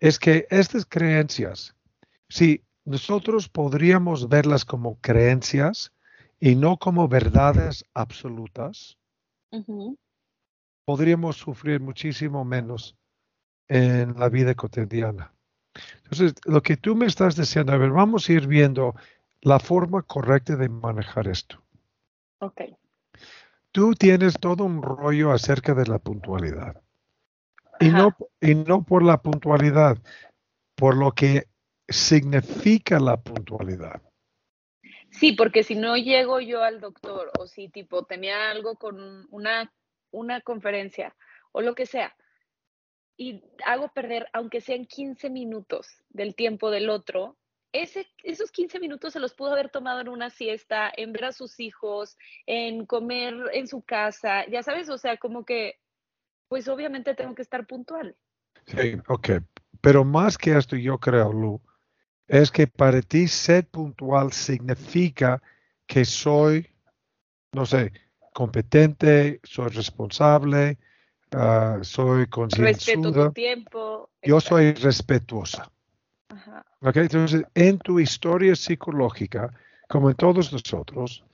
es 0.00 0.18
que 0.18 0.46
estas 0.50 0.86
creencias, 0.86 1.74
si 2.28 2.62
nosotros 2.84 3.48
podríamos 3.48 4.28
verlas 4.28 4.64
como 4.64 5.00
creencias 5.00 5.92
y 6.40 6.56
no 6.56 6.76
como 6.76 7.06
verdades 7.06 7.84
absolutas, 7.94 8.98
podríamos 10.84 11.36
sufrir 11.36 11.80
muchísimo 11.80 12.44
menos 12.44 12.96
en 13.68 14.18
la 14.18 14.28
vida 14.28 14.54
cotidiana. 14.54 15.32
Entonces, 16.02 16.34
lo 16.44 16.62
que 16.62 16.76
tú 16.76 16.94
me 16.94 17.06
estás 17.06 17.36
diciendo, 17.36 17.72
a 17.72 17.76
ver, 17.76 17.90
vamos 17.90 18.28
a 18.28 18.32
ir 18.32 18.46
viendo 18.46 18.94
la 19.40 19.58
forma 19.58 20.02
correcta 20.02 20.56
de 20.56 20.68
manejar 20.68 21.28
esto. 21.28 21.62
Ok. 22.40 22.62
Tú 23.72 23.94
tienes 23.94 24.34
todo 24.38 24.64
un 24.64 24.82
rollo 24.82 25.32
acerca 25.32 25.74
de 25.74 25.86
la 25.86 25.98
puntualidad. 25.98 26.82
Y 27.80 27.88
no, 27.88 28.14
y 28.40 28.54
no 28.54 28.84
por 28.84 29.02
la 29.02 29.20
puntualidad, 29.20 29.98
por 30.76 30.96
lo 30.96 31.12
que 31.12 31.48
significa 31.88 33.00
la 33.00 33.16
puntualidad. 33.16 34.02
Sí, 35.10 35.32
porque 35.32 35.62
si 35.62 35.74
no 35.74 35.96
llego 35.96 36.40
yo 36.40 36.62
al 36.62 36.80
doctor 36.80 37.30
o 37.38 37.46
si 37.46 37.68
tipo 37.68 38.04
tenía 38.04 38.50
algo 38.50 38.76
con 38.76 39.26
una, 39.30 39.72
una 40.10 40.40
conferencia 40.40 41.14
o 41.50 41.60
lo 41.60 41.74
que 41.74 41.86
sea 41.86 42.14
y 43.16 43.42
hago 43.64 43.88
perder, 43.92 44.28
aunque 44.32 44.60
sean 44.60 44.84
15 44.84 45.30
minutos 45.30 46.02
del 46.08 46.34
tiempo 46.34 46.70
del 46.70 46.90
otro, 46.90 47.36
ese, 47.72 48.06
esos 48.22 48.50
15 48.52 48.78
minutos 48.78 49.14
se 49.14 49.20
los 49.20 49.34
pudo 49.34 49.52
haber 49.52 49.70
tomado 49.70 50.00
en 50.00 50.08
una 50.08 50.30
siesta, 50.30 50.92
en 50.94 51.12
ver 51.12 51.26
a 51.26 51.32
sus 51.32 51.58
hijos, 51.58 52.16
en 52.46 52.86
comer 52.86 53.34
en 53.52 53.66
su 53.66 53.82
casa, 53.82 54.46
ya 54.46 54.62
sabes, 54.62 54.88
o 54.90 54.98
sea, 54.98 55.16
como 55.16 55.44
que, 55.44 55.80
pues 56.48 56.68
obviamente 56.68 57.14
tengo 57.14 57.34
que 57.34 57.42
estar 57.42 57.66
puntual. 57.66 58.16
Sí, 58.66 58.96
ok. 59.08 59.30
Pero 59.80 60.04
más 60.04 60.36
que 60.36 60.56
esto, 60.56 60.76
yo 60.76 60.98
creo, 60.98 61.32
Lu, 61.32 61.60
es 62.28 62.50
que 62.50 62.66
para 62.66 63.00
ti 63.00 63.26
ser 63.26 63.66
puntual 63.66 64.32
significa 64.32 65.42
que 65.86 66.04
soy, 66.04 66.68
no 67.52 67.66
sé, 67.66 67.92
competente, 68.32 69.40
soy 69.42 69.68
responsable, 69.70 70.78
uh, 71.34 71.82
soy 71.82 72.26
consciente. 72.26 72.72
Respeto 72.72 73.12
tu 73.12 73.32
tiempo. 73.32 74.10
Yo 74.22 74.40
soy 74.40 74.72
respetuosa. 74.74 75.70
Entonces, 76.80 77.44
en 77.54 77.78
tu 77.78 78.00
historia 78.00 78.56
psicológica, 78.56 79.52
como 79.88 80.10
en 80.10 80.16
todos 80.16 80.52
nosotros, 80.52 81.24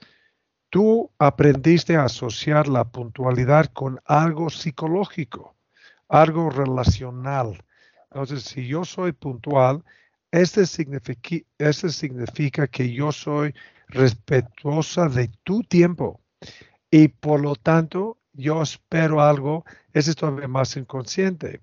tú 0.71 1.11
aprendiste 1.19 1.97
a 1.97 2.05
asociar 2.05 2.69
la 2.69 2.85
puntualidad 2.85 3.67
con 3.73 4.00
algo 4.05 4.50
psicológico, 4.50 5.55
algo 6.09 6.50
relacional. 6.50 7.64
Entonces, 8.11 8.45
si 8.45 8.67
yo 8.67 8.85
soy 8.85 9.12
puntual, 9.12 9.85
este 10.31 10.67
significa, 10.67 11.37
este 11.59 11.88
significa 11.90 12.67
que 12.67 12.93
yo 12.93 13.12
soy 13.12 13.55
respetuosa 13.88 15.09
de 15.09 15.28
tu 15.45 15.62
tiempo 15.62 16.21
y 16.90 17.09
por 17.09 17.40
lo 17.40 17.55
tanto 17.55 18.19
yo 18.33 18.62
espero 18.62 19.21
algo, 19.21 19.64
eso 19.93 20.11
es 20.11 20.17
todavía 20.17 20.49
más 20.49 20.76
inconsciente. 20.76 21.61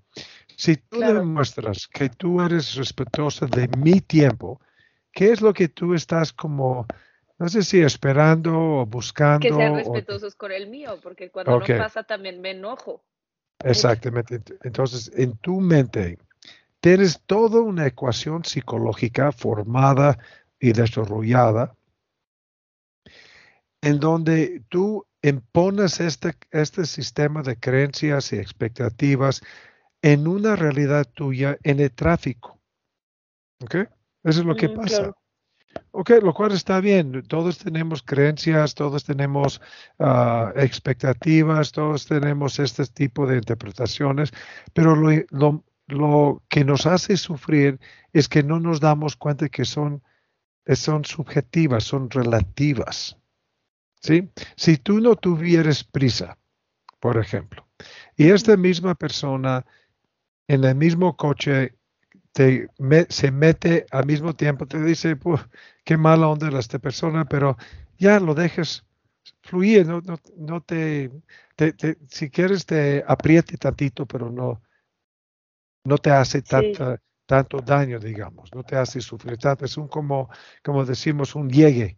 Si 0.58 0.78
tú 0.78 1.00
demuestras 1.00 1.88
que 1.88 2.10
tú 2.10 2.42
eres 2.42 2.76
respetuosa 2.76 3.46
de 3.46 3.68
mi 3.78 4.02
tiempo, 4.02 4.62
¿qué 5.12 5.32
es 5.32 5.42
lo 5.42 5.54
que 5.54 5.68
tú 5.68 5.94
estás 5.94 6.32
como, 6.34 6.86
no 7.38 7.50
sé 7.50 7.64
si 7.64 7.82
esperando 7.82 8.58
o 8.58 8.86
buscando? 8.86 9.48
Que 9.48 9.54
sean 9.54 9.76
respetuosos 9.76 10.36
con 10.36 10.52
el 10.52 10.68
mío, 10.70 11.00
porque 11.02 11.30
cuando 11.30 11.60
no 11.60 11.66
pasa 11.66 12.04
también 12.04 12.42
me 12.42 12.52
enojo. 12.52 13.04
Exactamente. 13.64 14.42
Entonces, 14.64 15.12
en 15.16 15.38
tu 15.38 15.60
mente, 15.60 16.18
tienes 16.80 17.22
toda 17.26 17.62
una 17.62 17.88
ecuación 17.88 18.46
psicológica 18.46 19.32
formada 19.32 20.18
y 20.60 20.74
desarrollada 20.74 21.76
en 23.86 24.00
donde 24.00 24.64
tú 24.70 25.06
impones 25.22 26.00
este, 26.00 26.34
este 26.50 26.86
sistema 26.88 27.44
de 27.44 27.56
creencias 27.56 28.34
y 28.34 28.38
expectativas 28.38 29.44
en 30.06 30.28
una 30.28 30.56
realidad 30.56 31.08
tuya 31.12 31.58
en 31.64 31.80
el 31.80 31.92
tráfico. 31.92 32.60
¿Ok? 33.64 33.76
Eso 34.24 34.40
es 34.42 34.46
lo 34.46 34.56
que 34.56 34.70
Mm, 34.70 34.76
pasa. 34.76 34.98
claro. 34.98 35.18
Ok, 35.92 36.10
lo 36.22 36.32
cual 36.34 36.52
está 36.52 36.80
bien. 36.80 37.24
Todos 37.28 37.58
tenemos 37.58 38.04
creencias, 38.04 38.76
todos 38.76 39.04
tenemos 39.04 39.60
ah, 39.98 40.54
expectativas, 40.58 41.72
todos 41.72 42.06
tenemos 42.06 42.60
este 42.60 42.86
tipo 42.86 43.26
de 43.26 43.38
interpretaciones, 43.38 44.32
pero 44.74 44.96
lo, 44.96 45.10
lo- 45.32 45.64
lo 45.88 46.44
que 46.50 46.64
nos 46.64 46.86
hace 46.86 47.18
sufrir 47.18 47.80
es 48.14 48.28
que 48.30 48.44
no 48.44 48.60
nos 48.60 48.80
damos 48.80 49.16
cuenta 49.16 49.50
que 49.50 49.66
son, 49.66 50.04
eh, 50.66 50.76
son 50.76 51.04
subjetivas, 51.04 51.84
son 51.84 52.12
relativas. 52.12 53.18
¿Sí? 54.02 54.30
Si 54.56 54.78
tú 54.78 55.00
no 55.00 55.16
tuvieras 55.16 55.84
prisa, 55.84 56.38
por 57.00 57.18
ejemplo, 57.18 57.68
y 58.16 58.30
esta 58.30 58.56
misma 58.56 58.94
persona 58.94 59.66
en 60.48 60.64
el 60.64 60.75
mismo 60.75 61.16
coche 61.16 61.75
te 62.34 62.68
me- 62.80 63.06
se 63.10 63.32
mete 63.32 63.86
al 63.92 64.06
mismo 64.06 64.36
tiempo, 64.36 64.66
te 64.68 64.82
dice, 64.84 65.16
"Puf, 65.16 65.46
qué 65.84 65.98
mala 65.98 66.28
onda 66.28 66.48
era 66.48 66.60
esta 66.60 66.80
persona, 66.80 67.25
pero 67.25 67.58
ya 67.98 68.20
lo 68.20 68.34
dejas 68.36 68.86
fluir, 69.42 69.88
no, 69.88 70.02
no, 70.02 70.20
no 70.38 70.62
te, 70.62 71.12
te- 71.56 71.74
te- 71.74 71.98
si 72.10 72.30
quieres 72.30 72.66
te 72.66 73.04
apriete 73.08 73.58
tantito, 73.58 74.06
pero 74.06 74.30
no, 74.32 74.62
no 75.86 75.98
te 75.98 76.10
hace 76.12 76.40
Sí. 76.42 76.46
tanta- 76.48 77.02
tanto 77.25 77.58
daño, 77.60 78.00
digamos, 78.00 78.54
no 78.54 78.64
te 78.64 78.75
hace 78.75 79.02
sufrir 79.02 79.38
tanto, 79.38 79.66
es 79.66 79.78
un 79.78 79.88
como, 79.88 80.30
como 80.64 80.86
decimos, 80.86 81.36
un 81.36 81.50
llegue. 81.50 81.98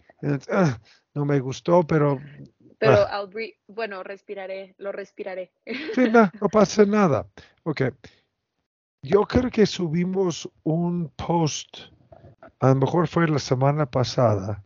"Ah, 0.50 0.80
no 1.14 1.26
me 1.26 1.40
gustó, 1.40 1.84
pero 1.84 2.20
Pero 2.80 3.08
Ah. 3.10 3.26
Bueno, 3.68 4.04
respiraré, 4.04 4.76
lo 4.78 4.92
respiraré. 4.92 5.52
Sí, 5.66 6.02
no, 6.12 6.30
no 6.40 6.48
pasa 6.48 6.86
nada. 6.86 7.28
Ok. 7.64 7.82
Yo 9.08 9.22
creo 9.22 9.50
que 9.50 9.66
subimos 9.66 10.50
un 10.64 11.10
post, 11.16 11.78
a 12.60 12.68
lo 12.70 12.76
mejor 12.76 13.08
fue 13.08 13.26
la 13.28 13.40
semana 13.40 13.86
pasada, 13.86 14.62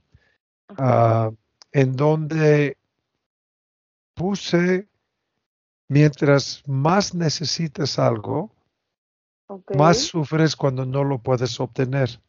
ah, 0.69 1.29
en 1.71 1.95
donde 1.95 2.75
puse, 4.15 4.87
mientras 5.87 6.63
más 6.65 7.13
necesitas 7.13 7.99
algo, 7.99 8.51
más 9.77 9.99
sufres 9.99 10.55
cuando 10.55 10.87
no 10.87 11.03
lo 11.03 11.19
puedes 11.19 11.59
obtener. 11.59 12.19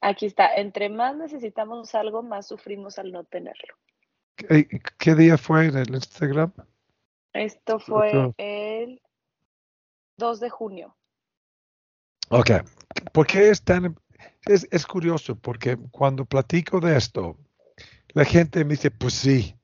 Aquí 0.00 0.24
está, 0.24 0.54
entre 0.54 0.88
más 0.88 1.14
necesitamos 1.14 1.94
algo, 1.94 2.22
más 2.22 2.46
sufrimos 2.46 2.98
al 2.98 3.12
no 3.12 3.24
tenerlo. 3.24 3.74
¿Qué, 4.34 4.66
qué 4.96 5.14
día 5.14 5.36
fue 5.36 5.66
en 5.66 5.76
el 5.76 5.94
Instagram? 5.94 6.52
Esto 7.34 7.78
fue 7.78 8.32
el 8.38 9.02
2 10.16 10.40
de 10.40 10.48
junio. 10.48 10.96
Ok. 12.30 12.50
¿Por 13.12 13.26
qué 13.26 13.50
es 13.50 13.62
tan... 13.62 13.96
Es, 14.46 14.66
es 14.70 14.86
curioso 14.86 15.36
porque 15.36 15.76
cuando 15.90 16.24
platico 16.24 16.80
de 16.80 16.96
esto, 16.96 17.36
la 18.14 18.24
gente 18.24 18.64
me 18.64 18.74
dice, 18.74 18.90
pues 18.90 19.14
sí, 19.14 19.56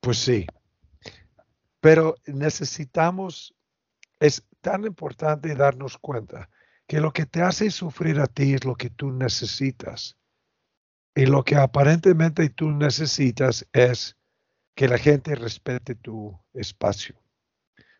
pues 0.00 0.18
sí. 0.18 0.46
Pero 1.80 2.16
necesitamos, 2.26 3.54
es 4.20 4.46
tan 4.60 4.84
importante 4.84 5.54
darnos 5.54 5.96
cuenta 5.98 6.50
que 6.86 7.00
lo 7.00 7.12
que 7.12 7.24
te 7.24 7.40
hace 7.40 7.70
sufrir 7.70 8.20
a 8.20 8.26
ti 8.26 8.54
es 8.54 8.64
lo 8.64 8.76
que 8.76 8.90
tú 8.90 9.10
necesitas. 9.10 10.18
Y 11.14 11.26
lo 11.26 11.44
que 11.44 11.56
aparentemente 11.56 12.48
tú 12.50 12.70
necesitas 12.72 13.66
es 13.72 14.16
que 14.74 14.86
la 14.86 14.98
gente 14.98 15.34
respete 15.34 15.94
tu 15.94 16.38
espacio. 16.52 17.20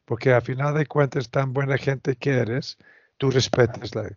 Porque 0.04 0.34
a 0.34 0.42
final 0.42 0.74
de 0.74 0.84
cuentas, 0.84 1.30
tan 1.30 1.54
buena 1.54 1.78
gente 1.78 2.16
que 2.16 2.30
eres, 2.30 2.76
tú 3.24 3.30
respetas 3.30 3.94
la- 3.94 4.14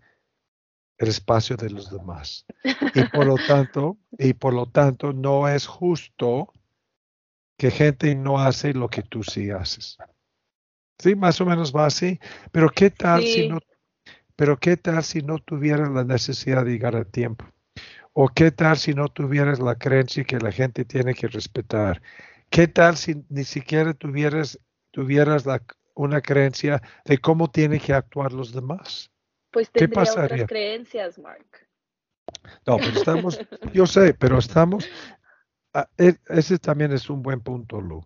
el 0.98 1.08
espacio 1.08 1.56
de 1.56 1.70
los 1.70 1.90
demás. 1.90 2.46
Y 2.94 3.04
por 3.04 3.26
lo 3.26 3.40
tanto, 3.40 3.98
y 4.20 4.34
por 4.34 4.54
lo 4.54 4.66
tanto, 4.66 5.14
no 5.14 5.48
es 5.48 5.66
justo 5.66 6.52
que 7.58 7.72
gente 7.72 8.14
no 8.16 8.38
hace 8.40 8.74
lo 8.74 8.90
que 8.90 9.04
tú 9.04 9.24
sí 9.24 9.50
haces. 9.50 9.98
Sí, 11.00 11.16
más 11.16 11.40
o 11.40 11.46
menos 11.46 11.74
va 11.74 11.86
así. 11.86 12.20
Pero 12.52 12.70
qué 12.70 12.90
tal 12.90 13.24
si 13.24 13.48
no, 13.48 13.60
pero 14.36 14.60
qué 14.60 14.76
tal 14.76 15.02
si 15.06 15.22
no 15.22 15.40
tuvieras 15.40 15.90
la 15.90 16.04
necesidad 16.04 16.66
de 16.66 16.72
llegar 16.72 16.98
a 16.98 17.06
tiempo? 17.06 17.46
¿O 18.12 18.28
qué 18.28 18.52
tal 18.52 18.78
si 18.78 18.94
no 18.94 19.08
tuvieras 19.08 19.60
la 19.60 19.76
creencia 19.76 20.26
que 20.26 20.38
la 20.40 20.52
gente 20.52 20.84
tiene 20.84 21.14
que 21.14 21.28
respetar? 21.28 22.02
¿Qué 22.50 22.68
tal 22.68 22.98
si 22.98 23.24
ni 23.30 23.46
siquiera 23.46 23.94
tuvieras, 23.94 24.60
tuvieras 24.92 25.46
la- 25.46 25.64
una 25.98 26.22
creencia 26.22 26.82
de 27.06 27.18
cómo 27.18 27.50
tienen 27.50 27.80
que 27.80 27.94
actuar 27.94 28.32
los 28.34 28.52
demás? 28.54 29.12
Pues 29.52 29.70
¿Qué 29.70 29.88
pasaría? 29.88 30.36
otras 30.36 30.50
creencias, 30.50 31.20
Mark. 31.20 31.46
No, 32.66 32.78
pero 32.78 32.92
estamos, 32.92 33.40
yo 33.74 33.86
sé, 33.86 34.14
pero 34.14 34.38
estamos, 34.38 34.88
ah, 35.74 35.88
e- 35.98 36.18
ese 36.30 36.58
también 36.60 36.92
es 36.92 37.10
un 37.10 37.22
buen 37.22 37.42
punto, 37.42 37.82
Lu. 37.82 38.06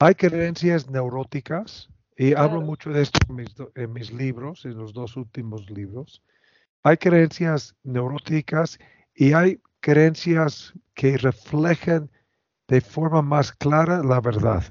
Hay 0.00 0.14
creencias 0.14 0.88
neuróticas, 0.88 1.88
y 2.16 2.34
hablo 2.34 2.60
mucho 2.60 2.90
de 2.90 3.02
esto 3.02 3.18
en 3.28 3.34
mis, 3.36 3.54
do- 3.54 3.72
en 3.74 3.92
mis 3.92 4.12
libros, 4.12 4.64
en 4.64 4.76
los 4.76 4.92
dos 4.92 5.16
últimos 5.16 5.68
libros. 5.70 6.22
Hay 6.82 6.96
creencias 6.96 7.74
neuróticas 7.82 8.78
y 9.14 9.32
hay 9.32 9.60
creencias 9.80 10.72
que 10.94 11.16
reflejan 11.16 12.10
de 12.68 12.80
forma 12.80 13.22
más 13.22 13.52
clara 13.52 14.02
la 14.02 14.20
verdad. 14.20 14.62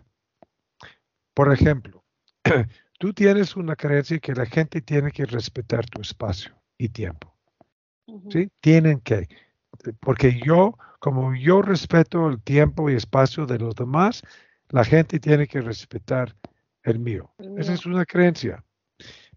Por 1.34 1.52
ejemplo, 1.54 1.97
tú 3.00 3.14
tienes 3.14 3.56
una 3.56 3.76
creencia 3.76 4.20
que 4.20 4.34
la 4.34 4.46
gente 4.46 4.82
tiene 4.82 5.12
que 5.12 5.26
respetar 5.26 5.86
tu 5.86 6.02
espacio 6.02 6.54
y 6.78 6.90
tiempo. 6.90 7.36
¿sí? 8.30 8.50
Tienen 8.62 9.00
que, 9.02 9.28
porque 10.00 10.40
yo, 10.44 10.78
como 11.00 11.36
yo 11.36 11.62
respeto 11.62 12.28
el 12.28 12.42
tiempo 12.42 12.90
y 12.90 12.96
espacio 12.96 13.46
de 13.46 13.60
los 13.60 13.76
demás, 13.76 14.24
la 14.70 14.84
gente 14.84 15.20
tiene 15.20 15.48
que 15.48 15.62
respetar 15.62 16.36
el 16.84 17.00
mío. 17.00 17.32
El 17.38 17.60
Esa 17.60 17.74
es 17.74 17.86
una 17.86 18.06
creencia. 18.06 18.64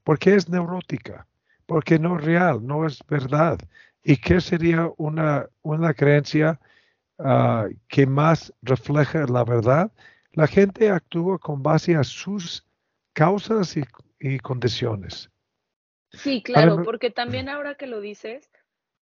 Porque 0.03 0.35
es 0.35 0.49
neurótica, 0.49 1.27
porque 1.66 1.99
no 1.99 2.18
es 2.18 2.25
real, 2.25 2.66
no 2.66 2.87
es 2.87 3.01
verdad. 3.07 3.59
¿Y 4.03 4.16
qué 4.16 4.40
sería 4.40 4.90
una, 4.96 5.46
una 5.62 5.92
creencia 5.92 6.59
ah, 7.18 7.66
que 7.87 8.07
más 8.07 8.53
refleja 8.62 9.27
la 9.27 9.44
verdad? 9.44 9.92
La 10.33 10.46
gente 10.46 10.90
actúa 10.90 11.38
con 11.38 11.62
base 11.62 11.96
a 11.96 12.05
sus 12.05 12.64
causas 13.12 13.77
y, 13.77 13.83
y 14.18 14.38
condiciones. 14.38 15.31
Sí, 16.12 16.42
claro, 16.42 16.83
porque 16.83 17.11
también 17.11 17.49
ahora 17.49 17.77
que 17.77 17.87
lo 17.87 18.01
dices, 18.01 18.51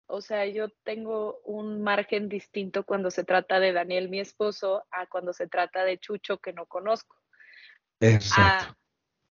o 0.08 0.22
sea, 0.22 0.46
yo 0.46 0.70
tengo 0.84 1.40
un 1.44 1.82
margen 1.82 2.30
distinto 2.30 2.84
cuando 2.84 3.12
se 3.12 3.24
trata 3.24 3.60
de 3.60 3.74
Daniel, 3.74 4.10
mi 4.10 4.20
esposo, 4.20 4.84
a 4.92 5.08
cuando 5.08 5.34
se 5.34 5.48
trata 5.48 5.84
de 5.84 6.00
Chucho, 6.00 6.40
que 6.40 6.54
no 6.54 6.66
conozco. 6.66 7.16
Exacto. 8.00 8.66
Ah, 8.70 8.78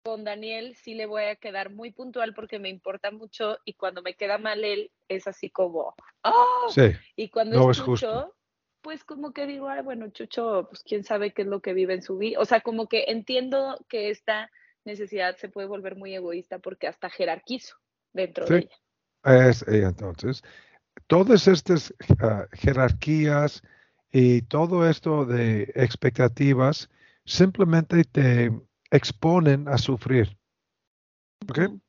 con 0.02 0.22
Daniel 0.22 0.76
sí 0.76 0.94
le 0.94 1.07
voy 1.07 1.24
a 1.24 1.35
quedar 1.35 1.70
muy 1.70 1.90
puntual 1.90 2.33
porque 2.33 2.61
me 2.61 2.68
importa 2.68 3.11
mucho 3.11 3.59
y 3.64 3.74
cuando 3.74 4.02
me 4.02 4.14
queda 4.14 4.38
mal 4.38 4.62
él 4.62 4.92
es 5.09 5.26
así 5.26 5.50
como, 5.50 5.96
sí, 6.68 6.92
Y 7.16 7.29
cuando 7.29 7.59
no 7.59 7.70
es 7.72 7.79
es 7.79 7.85
Chucho, 7.85 7.90
justo. 7.90 8.36
Pues 8.87 9.03
como 9.03 9.33
que 9.33 9.49
digo, 9.49 9.68
ay, 9.68 9.83
bueno, 9.83 10.11
Chucho, 10.11 10.68
pues 10.70 10.85
quién 10.85 11.03
sabe 11.03 11.33
qué 11.33 11.42
es 11.42 11.49
lo 11.49 11.61
que 11.61 11.75
vive 11.75 11.94
en 11.94 12.03
su 12.03 12.18
vida. 12.18 12.38
O 12.38 12.44
sea, 12.44 12.61
como 12.61 12.87
que 12.87 13.07
entiendo 13.09 13.85
que 13.88 14.11
esta 14.11 14.49
necesidad 14.85 15.37
se 15.38 15.49
puede 15.49 15.66
volver 15.66 15.96
muy 15.96 16.14
egoísta 16.14 16.61
porque 16.61 16.87
hasta 16.87 17.11
jerarquizo 17.11 17.75
dentro 18.12 18.46
de 18.46 18.59
ella. 18.59 19.49
Es, 19.49 19.62
eh, 19.62 19.83
entonces, 19.83 20.40
todas 21.09 21.49
estas 21.49 21.92
ah, 22.20 22.46
jerarquías 22.53 23.61
y 24.12 24.42
todo 24.42 24.88
esto 24.88 25.25
de 25.25 25.62
expectativas 25.75 26.88
simplemente 27.25 28.05
te 28.05 28.53
exponen 28.92 29.66
a 29.66 29.79
sufrir. 29.79 30.38
¿ok? 31.51 31.59
Ujú. 31.59 31.81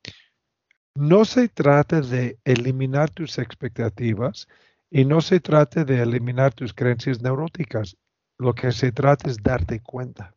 No 0.95 1.25
se 1.25 1.47
trata 1.47 2.01
de 2.01 2.39
eliminar 2.43 3.11
tus 3.11 3.37
expectativas 3.37 4.47
y 4.89 5.05
no 5.05 5.21
se 5.21 5.39
trata 5.39 5.83
de 5.83 6.01
eliminar 6.01 6.53
tus 6.53 6.73
creencias 6.73 7.21
neuróticas. 7.21 7.97
Lo 8.39 8.53
que 8.53 8.71
se 8.71 8.91
trata 8.91 9.29
es 9.29 9.41
darte 9.41 9.81
cuenta. 9.81 10.33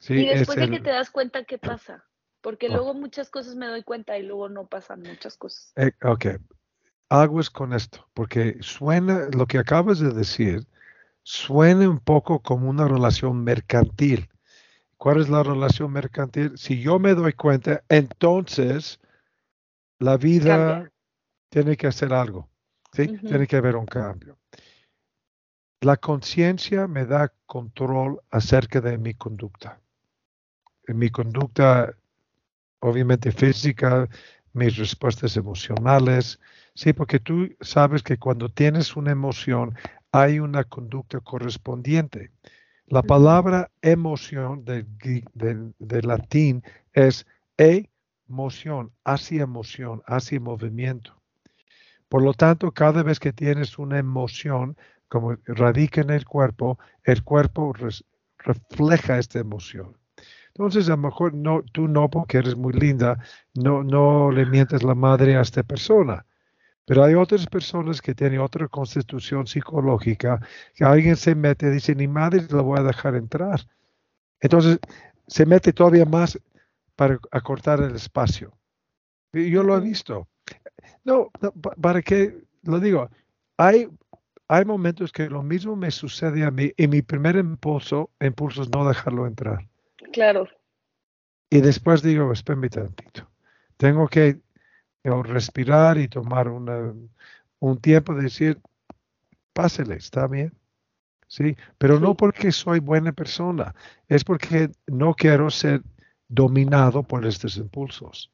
Sí, 0.00 0.14
y 0.14 0.26
es 0.28 0.40
después 0.40 0.58
de 0.58 0.70
que 0.70 0.80
te 0.80 0.90
das 0.90 1.10
cuenta, 1.10 1.44
¿qué 1.44 1.58
pasa? 1.58 2.04
Porque 2.40 2.68
Oh. 2.68 2.72
luego 2.72 2.94
muchas 2.94 3.28
cosas 3.30 3.54
me 3.54 3.66
doy 3.66 3.82
cuenta 3.82 4.16
y 4.18 4.22
luego 4.22 4.48
no 4.48 4.66
pasan 4.66 5.02
muchas 5.02 5.36
cosas. 5.36 5.74
Eh, 5.76 5.92
ok, 6.02 6.26
aguas 7.10 7.50
con 7.50 7.74
esto, 7.74 8.08
porque 8.14 8.56
suena, 8.60 9.28
lo 9.36 9.46
que 9.46 9.58
acabas 9.58 9.98
de 10.00 10.12
decir, 10.12 10.66
suena 11.22 11.88
un 11.88 12.00
poco 12.00 12.40
como 12.40 12.68
una 12.70 12.88
relación 12.88 13.44
mercantil. 13.44 14.28
¿Cuál 14.96 15.20
es 15.20 15.28
la 15.28 15.42
relación 15.42 15.92
mercantil? 15.92 16.56
Si 16.58 16.80
yo 16.80 16.98
me 16.98 17.14
doy 17.14 17.32
cuenta, 17.34 17.84
entonces 17.88 19.00
la 19.98 20.16
vida 20.16 20.46
Cambia. 20.48 20.92
tiene 21.50 21.76
que 21.76 21.86
hacer 21.86 22.12
algo, 22.12 22.49
¿sí? 22.92 23.08
Tiene 23.18 23.46
que 23.46 23.56
haber 23.56 23.76
un 23.76 23.86
cambio. 23.86 24.38
La 25.80 25.96
conciencia 25.96 26.86
me 26.86 27.06
da 27.06 27.32
control 27.46 28.20
acerca 28.30 28.80
de 28.80 28.98
mi 28.98 29.14
conducta. 29.14 29.80
Mi 30.88 31.08
conducta, 31.10 31.94
obviamente 32.80 33.32
física, 33.32 34.08
mis 34.52 34.76
respuestas 34.76 35.36
emocionales. 35.36 36.38
Sí, 36.74 36.92
porque 36.92 37.18
tú 37.18 37.48
sabes 37.60 38.02
que 38.02 38.18
cuando 38.18 38.48
tienes 38.48 38.96
una 38.96 39.12
emoción 39.12 39.76
hay 40.12 40.40
una 40.40 40.64
conducta 40.64 41.20
correspondiente. 41.20 42.30
La 42.86 43.02
palabra 43.02 43.70
emoción 43.82 44.64
del, 44.64 45.74
latín 45.78 46.62
es 46.92 47.24
emoción, 47.56 48.92
hacia 49.04 49.42
emoción, 49.42 50.02
hacia 50.06 50.40
movimiento. 50.40 51.19
Por 52.10 52.22
lo 52.22 52.34
tanto, 52.34 52.72
cada 52.72 53.04
vez 53.04 53.20
que 53.20 53.32
tienes 53.32 53.78
una 53.78 53.96
emoción, 53.96 54.76
como 55.08 55.36
radica 55.46 56.00
en 56.00 56.10
el 56.10 56.24
cuerpo, 56.24 56.76
el 57.04 57.22
cuerpo 57.22 57.72
refleja 58.38 59.18
esta 59.20 59.38
emoción. 59.38 59.96
Entonces, 60.48 60.88
a 60.88 60.96
lo 60.96 60.96
mejor 60.96 61.34
no, 61.34 61.62
tú 61.72 61.86
no, 61.86 62.10
porque 62.10 62.38
eres 62.38 62.56
muy 62.56 62.72
linda, 62.72 63.20
no, 63.54 63.84
no 63.84 64.32
le 64.32 64.44
mientes 64.44 64.82
la 64.82 64.96
madre 64.96 65.36
a 65.36 65.42
esta 65.42 65.62
persona. 65.62 66.26
Pero 66.84 67.04
hay 67.04 67.14
otras 67.14 67.46
personas 67.46 68.02
que 68.02 68.16
tienen 68.16 68.40
otra 68.40 68.66
constitución 68.66 69.46
psicológica, 69.46 70.40
que 70.74 70.84
alguien 70.84 71.14
se 71.14 71.36
mete 71.36 71.68
y 71.68 71.70
dice, 71.70 71.94
ni 71.94 72.08
madre 72.08 72.44
la 72.50 72.62
voy 72.62 72.80
a 72.80 72.82
dejar 72.82 73.14
entrar. 73.14 73.60
Entonces, 74.40 74.80
se 75.28 75.46
mete 75.46 75.72
todavía 75.72 76.06
más 76.06 76.40
para 76.96 77.20
acortar 77.30 77.80
el 77.80 77.94
espacio. 77.94 78.52
Yo 79.32 79.62
lo 79.62 79.76
he 79.76 79.80
visto. 79.80 80.26
No, 81.04 81.30
para 81.80 82.02
qué 82.02 82.36
lo 82.62 82.78
digo, 82.80 83.10
hay 83.56 83.88
hay 84.52 84.64
momentos 84.64 85.12
que 85.12 85.30
lo 85.30 85.44
mismo 85.44 85.76
me 85.76 85.92
sucede 85.92 86.44
a 86.44 86.50
mí 86.50 86.72
y 86.76 86.88
mi 86.88 87.02
primer 87.02 87.36
impulso, 87.36 88.10
impulso 88.20 88.62
es 88.62 88.70
no 88.70 88.86
dejarlo 88.88 89.28
entrar. 89.28 89.68
Claro. 90.12 90.48
Y 91.48 91.60
después 91.60 92.02
digo, 92.02 92.32
espérame 92.32 92.68
tantito. 92.68 93.30
Tengo 93.76 94.08
que 94.08 94.40
respirar 95.04 95.98
y 95.98 96.08
tomar 96.08 96.48
un 96.48 97.80
tiempo 97.80 98.12
de 98.12 98.22
decir, 98.24 98.60
pásele, 99.52 99.94
está 99.94 100.26
bien. 100.26 100.52
Sí, 101.28 101.56
pero 101.78 102.00
no 102.00 102.16
porque 102.16 102.50
soy 102.50 102.80
buena 102.80 103.12
persona, 103.12 103.72
es 104.08 104.24
porque 104.24 104.72
no 104.88 105.14
quiero 105.14 105.48
ser 105.50 105.82
dominado 106.26 107.04
por 107.04 107.24
estos 107.24 107.56
impulsos. 107.56 108.32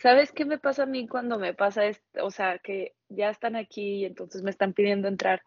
¿Sabes 0.00 0.32
qué 0.32 0.46
me 0.46 0.58
pasa 0.58 0.84
a 0.84 0.86
mí 0.86 1.06
cuando 1.06 1.38
me 1.38 1.52
pasa 1.52 1.84
esto? 1.84 2.24
O 2.24 2.30
sea, 2.30 2.58
que 2.58 2.94
ya 3.10 3.28
están 3.28 3.54
aquí 3.54 3.96
y 3.96 4.04
entonces 4.06 4.42
me 4.42 4.50
están 4.50 4.72
pidiendo 4.72 5.08
entrar. 5.08 5.42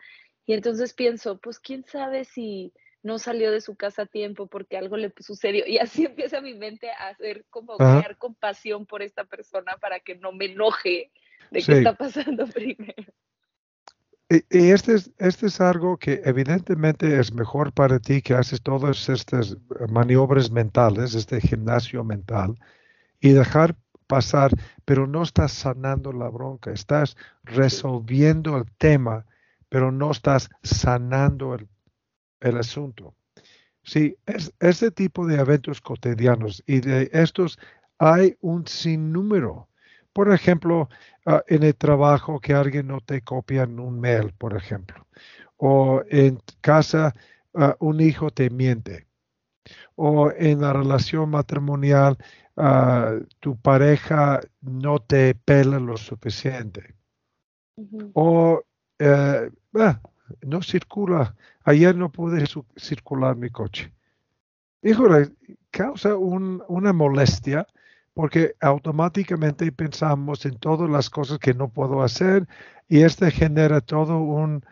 Y 0.45 0.53
entonces 0.53 0.93
pienso, 0.93 1.39
pues 1.39 1.59
quién 1.59 1.83
sabe 1.85 2.23
si 2.23 2.71
no 3.01 3.17
salió 3.17 3.51
de 3.51 3.61
su 3.61 3.75
casa 3.75 4.03
a 4.03 4.05
tiempo 4.05 4.45
porque 4.45 4.77
algo 4.77 4.95
le 4.95 5.11
sucedió. 5.19 5.65
Y 5.65 5.79
así 5.79 6.05
empieza 6.05 6.39
mi 6.39 6.53
mente 6.53 6.91
a 6.91 7.09
hacer 7.09 7.45
como 7.49 7.77
crear 7.77 8.17
compasión 8.17 8.85
por 8.85 9.01
esta 9.01 9.23
persona 9.23 9.77
para 9.77 9.99
que 9.99 10.15
no 10.15 10.31
me 10.31 10.45
enoje 10.45 11.11
de 11.49 11.61
qué 11.63 11.79
está 11.79 11.95
pasando 11.95 12.45
primero. 12.53 13.11
Y, 14.29 14.71
este, 14.71 14.93
es, 14.95 15.11
este 15.17 15.47
es 15.47 15.61
algo 15.61 15.97
que 15.97 16.21
evidentemente 16.25 17.19
es 17.19 17.33
mejor 17.33 17.73
para 17.73 17.99
ti 17.99 18.21
que 18.21 18.35
haces 18.35 18.61
todas 18.61 19.09
estas 19.09 19.57
maniobras 19.89 20.51
mentales, 20.51 21.13
este 21.13 21.41
gimnasio 21.41 22.03
mental, 22.03 22.55
y 23.19 23.33
dejar 23.33 23.75
pasar, 24.13 24.51
pero 24.85 25.07
no 25.07 25.23
estás 25.23 25.51
sanando 25.51 26.13
la 26.13 26.29
bronca, 26.29 26.71
estás 26.71 27.17
resolviendo 27.43 28.55
el 28.57 28.65
tema, 28.77 29.25
pero 29.69 29.91
no 29.91 30.11
estás 30.11 30.51
sanando 30.61 31.57
el, 32.39 32.57
asunto. 32.57 33.15
Sí, 33.81 34.15
es, 34.27 34.53
este 34.59 34.91
tipo 34.91 35.25
de 35.25 35.37
eventos 35.39 35.81
cotidianos 35.81 36.61
y 36.67 36.81
de 36.81 37.09
estos 37.11 37.57
hay 37.97 38.37
un 38.39 38.67
sinnúmero. 38.67 39.67
Por 40.13 40.31
ejemplo, 40.31 40.89
ah, 41.25 41.41
en 41.47 41.63
el 41.63 41.75
trabajo 41.75 42.39
que 42.39 42.53
alguien 42.53 42.85
no 42.85 43.01
te 43.01 43.23
copia 43.23 43.63
en 43.63 43.79
un 43.79 43.99
mail, 43.99 44.31
por 44.37 44.55
ejemplo. 44.55 45.07
O 45.57 46.03
en 46.07 46.39
casa 46.61 47.15
ah, 47.55 47.75
un 47.79 47.99
hijo 47.99 48.29
te 48.29 48.51
miente. 48.51 49.07
O 49.95 50.29
en 50.29 50.61
la 50.61 50.71
relación 50.71 51.31
matrimonial 51.31 52.15
Ah, 52.55 53.15
tu 53.39 53.55
pareja 53.57 54.41
no 54.61 54.99
te 54.99 55.33
pela 55.35 55.79
lo 55.79 55.97
suficiente. 55.97 56.95
O 58.13 58.61
ah, 58.99 60.01
no 60.41 60.61
circula. 60.61 61.35
Ayer 61.63 61.95
no 61.95 62.11
pude 62.11 62.45
circular 62.75 63.35
mi 63.35 63.49
coche. 63.49 63.91
Híjole, 64.81 65.31
causa 65.71 66.15
una 66.15 66.93
molestia 66.93 67.65
porque 68.13 68.55
automáticamente 68.61 69.71
pensamos 69.71 70.45
en 70.45 70.57
todas 70.57 70.89
las 70.89 71.09
cosas 71.09 71.39
que 71.39 71.53
no 71.53 71.69
puedo 71.69 72.03
hacer 72.03 72.47
y 72.87 73.01
este 73.01 73.31
genera 73.31 73.81
todo 73.81 74.19
un, 74.19 74.63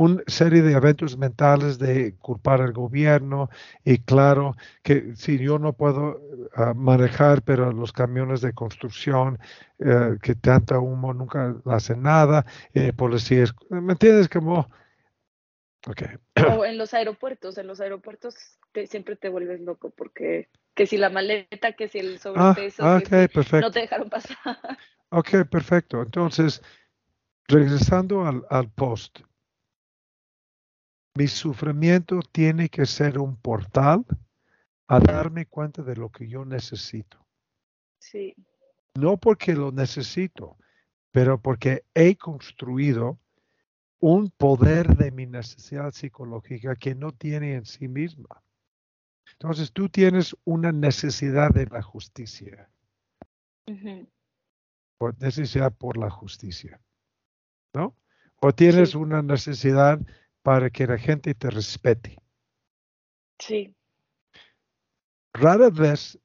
una 0.00 0.22
serie 0.26 0.62
de 0.62 0.72
eventos 0.72 1.18
mentales 1.18 1.78
de 1.78 2.14
culpar 2.16 2.62
al 2.62 2.72
gobierno 2.72 3.50
y 3.84 3.98
claro 3.98 4.56
que 4.82 5.14
si 5.14 5.38
yo 5.38 5.58
no 5.58 5.74
puedo 5.74 6.20
ah, 6.54 6.72
manejar, 6.74 7.42
pero 7.42 7.70
los 7.70 7.92
camiones 7.92 8.40
de 8.40 8.54
construcción 8.54 9.38
eh, 9.78 10.16
que 10.22 10.34
tanta 10.34 10.78
humo 10.78 11.12
nunca 11.12 11.54
hacen 11.66 12.02
nada, 12.02 12.46
eh, 12.72 12.92
policías, 12.92 13.54
¿me 13.68 13.92
entiendes? 13.92 14.28
Como... 14.28 14.70
Okay. 15.86 16.08
O 16.58 16.64
en 16.64 16.76
los 16.76 16.92
aeropuertos, 16.92 17.56
en 17.56 17.66
los 17.66 17.80
aeropuertos 17.80 18.34
siempre 18.86 19.16
te 19.16 19.30
vuelves 19.30 19.60
loco 19.60 19.90
porque 19.90 20.48
que 20.74 20.86
si 20.86 20.98
la 20.98 21.10
maleta, 21.10 21.72
que 21.72 21.88
si 21.88 21.98
el 21.98 22.16
ah, 22.16 22.54
sobrepeso, 22.54 22.82
no 23.60 23.70
te 23.70 23.80
dejaron 23.80 24.08
pasar. 24.10 24.36
Ok, 25.10 25.46
perfecto. 25.50 26.02
Entonces, 26.02 26.62
regresando 27.48 28.26
al, 28.26 28.44
al 28.48 28.70
post, 28.70 29.20
mi 31.14 31.28
sufrimiento 31.28 32.20
tiene 32.32 32.68
que 32.68 32.86
ser 32.86 33.18
un 33.18 33.36
portal 33.36 34.04
a 34.86 35.00
darme 35.00 35.46
cuenta 35.46 35.82
de 35.82 35.96
lo 35.96 36.10
que 36.10 36.28
yo 36.28 36.44
necesito. 36.44 37.24
Sí. 37.98 38.34
No 38.94 39.16
porque 39.16 39.54
lo 39.54 39.72
necesito, 39.72 40.56
pero 41.10 41.40
porque 41.40 41.84
he 41.94 42.16
construido 42.16 43.18
un 44.00 44.30
poder 44.30 44.96
de 44.96 45.10
mi 45.10 45.26
necesidad 45.26 45.92
psicológica 45.92 46.74
que 46.74 46.94
no 46.94 47.12
tiene 47.12 47.54
en 47.54 47.66
sí 47.66 47.86
misma. 47.86 48.42
Entonces 49.32 49.72
tú 49.72 49.88
tienes 49.88 50.36
una 50.44 50.72
necesidad 50.72 51.50
de 51.50 51.66
la 51.66 51.82
justicia. 51.82 52.70
por 54.98 55.20
necesidad 55.20 55.72
por 55.72 55.96
la 55.96 56.10
justicia. 56.10 56.80
¿No? 57.74 57.94
O 58.40 58.52
tienes 58.52 58.94
una 58.94 59.22
necesidad 59.22 60.00
para 60.42 60.70
que 60.70 60.86
la 60.86 60.98
gente 60.98 61.34
te 61.34 61.50
respete. 61.50 62.16
Sí. 63.38 63.74
Rara 65.32 65.70
vez 65.70 66.18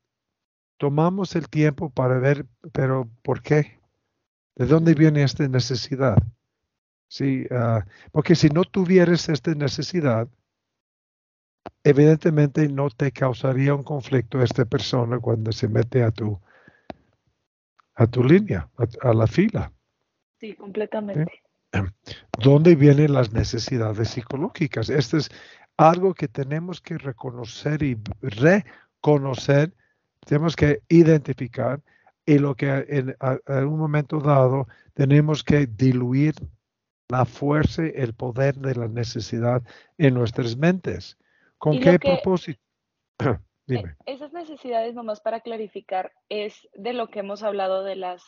tomamos 0.78 1.36
el 1.36 1.50
tiempo 1.50 1.90
para 1.90 2.20
ver, 2.20 2.46
pero 2.74 3.10
¿por 3.24 3.42
qué? 3.42 3.80
¿De 4.56 4.66
dónde 4.66 4.94
viene 4.94 5.24
esta 5.24 5.48
necesidad? 5.48 6.18
Sí, 7.08 7.46
ah, 7.52 7.86
porque 8.12 8.36
si 8.36 8.50
no 8.50 8.64
tuvieras 8.64 9.30
esta 9.30 9.54
necesidad, 9.54 10.28
evidentemente 11.84 12.68
no 12.68 12.90
te 12.90 13.12
causaría 13.12 13.74
un 13.74 13.84
conflicto 13.84 14.42
esta 14.42 14.66
persona 14.66 15.20
cuando 15.20 15.52
se 15.52 15.68
mete 15.68 16.04
a 16.04 16.12
tu 16.12 16.40
a 17.98 18.08
tu 18.08 18.24
línea, 18.24 18.70
a, 19.02 19.14
la 19.14 19.26
fila. 19.26 19.72
Sí, 20.38 20.54
completamente. 20.56 21.45
¿Dónde 22.38 22.76
vienen 22.76 23.14
las 23.14 23.32
necesidades 23.32 24.10
psicológicas? 24.10 24.90
Esto 24.90 25.18
es 25.18 25.30
algo 25.78 26.14
que 26.14 26.28
tenemos 26.28 26.82
que 26.82 26.98
reconocer 26.98 27.84
y 27.84 27.98
reconocer, 28.22 29.74
tenemos 30.26 30.56
que 30.56 30.82
identificar 30.90 31.82
y 32.26 32.40
lo 32.40 32.56
que 32.56 32.86
en, 32.88 33.16
un 33.68 33.80
momento 33.80 34.20
dado 34.20 34.68
tenemos 34.94 35.44
que 35.44 35.68
diluir 35.68 36.34
la 37.10 37.26
fuerza, 37.26 37.84
el 37.86 38.14
poder 38.14 38.56
de 38.56 38.76
la 38.76 38.88
necesidad 38.88 39.62
en 39.98 40.16
nuestras 40.16 40.58
mentes. 40.58 41.18
¿Con 41.58 41.80
qué 41.80 42.00
propósito? 42.00 42.60
Dime. 43.68 43.96
E, 44.06 44.14
esas 44.14 44.34
necesidades, 44.34 44.96
nomás 44.96 45.22
para 45.22 45.42
clarificar, 45.42 46.12
es 46.30 46.68
de 46.74 46.94
lo 46.94 47.10
que 47.10 47.20
hemos 47.20 47.44
hablado 47.44 47.84
de 47.84 47.96
las 47.96 48.24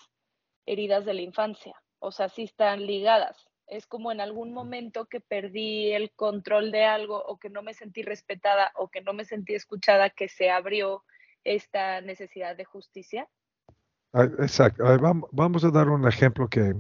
heridas 0.66 1.06
de 1.06 1.14
la 1.14 1.22
infancia 1.22 1.76
o 2.00 2.12
sea, 2.12 2.30
sí 2.30 2.44
están 2.44 2.86
ligadas. 2.86 3.48
Es 3.68 3.86
como 3.86 4.12
en 4.12 4.22
algún 4.22 4.54
momento 4.54 5.06
que 5.06 5.20
perdí 5.20 5.92
el 5.92 6.12
control 6.12 6.72
de 6.72 6.86
algo 6.86 7.22
o 7.26 7.38
que 7.38 7.50
no 7.50 7.62
me 7.62 7.74
sentí 7.74 8.02
respetada 8.02 8.72
o 8.76 8.88
que 8.88 9.02
no 9.02 9.14
me 9.14 9.26
sentí 9.26 9.56
escuchada, 9.56 10.10
que 10.10 10.30
se 10.30 10.50
abrió 10.50 11.04
esta 11.44 12.02
necesidad 12.02 12.56
de 12.56 12.66
justicia. 12.66 13.28
Ah, 14.14 14.24
exacto. 14.40 14.84
Vamos 15.32 15.64
a 15.64 15.72
dar 15.72 15.90
un 15.90 16.08
ejemplo 16.08 16.48
que 16.48 16.76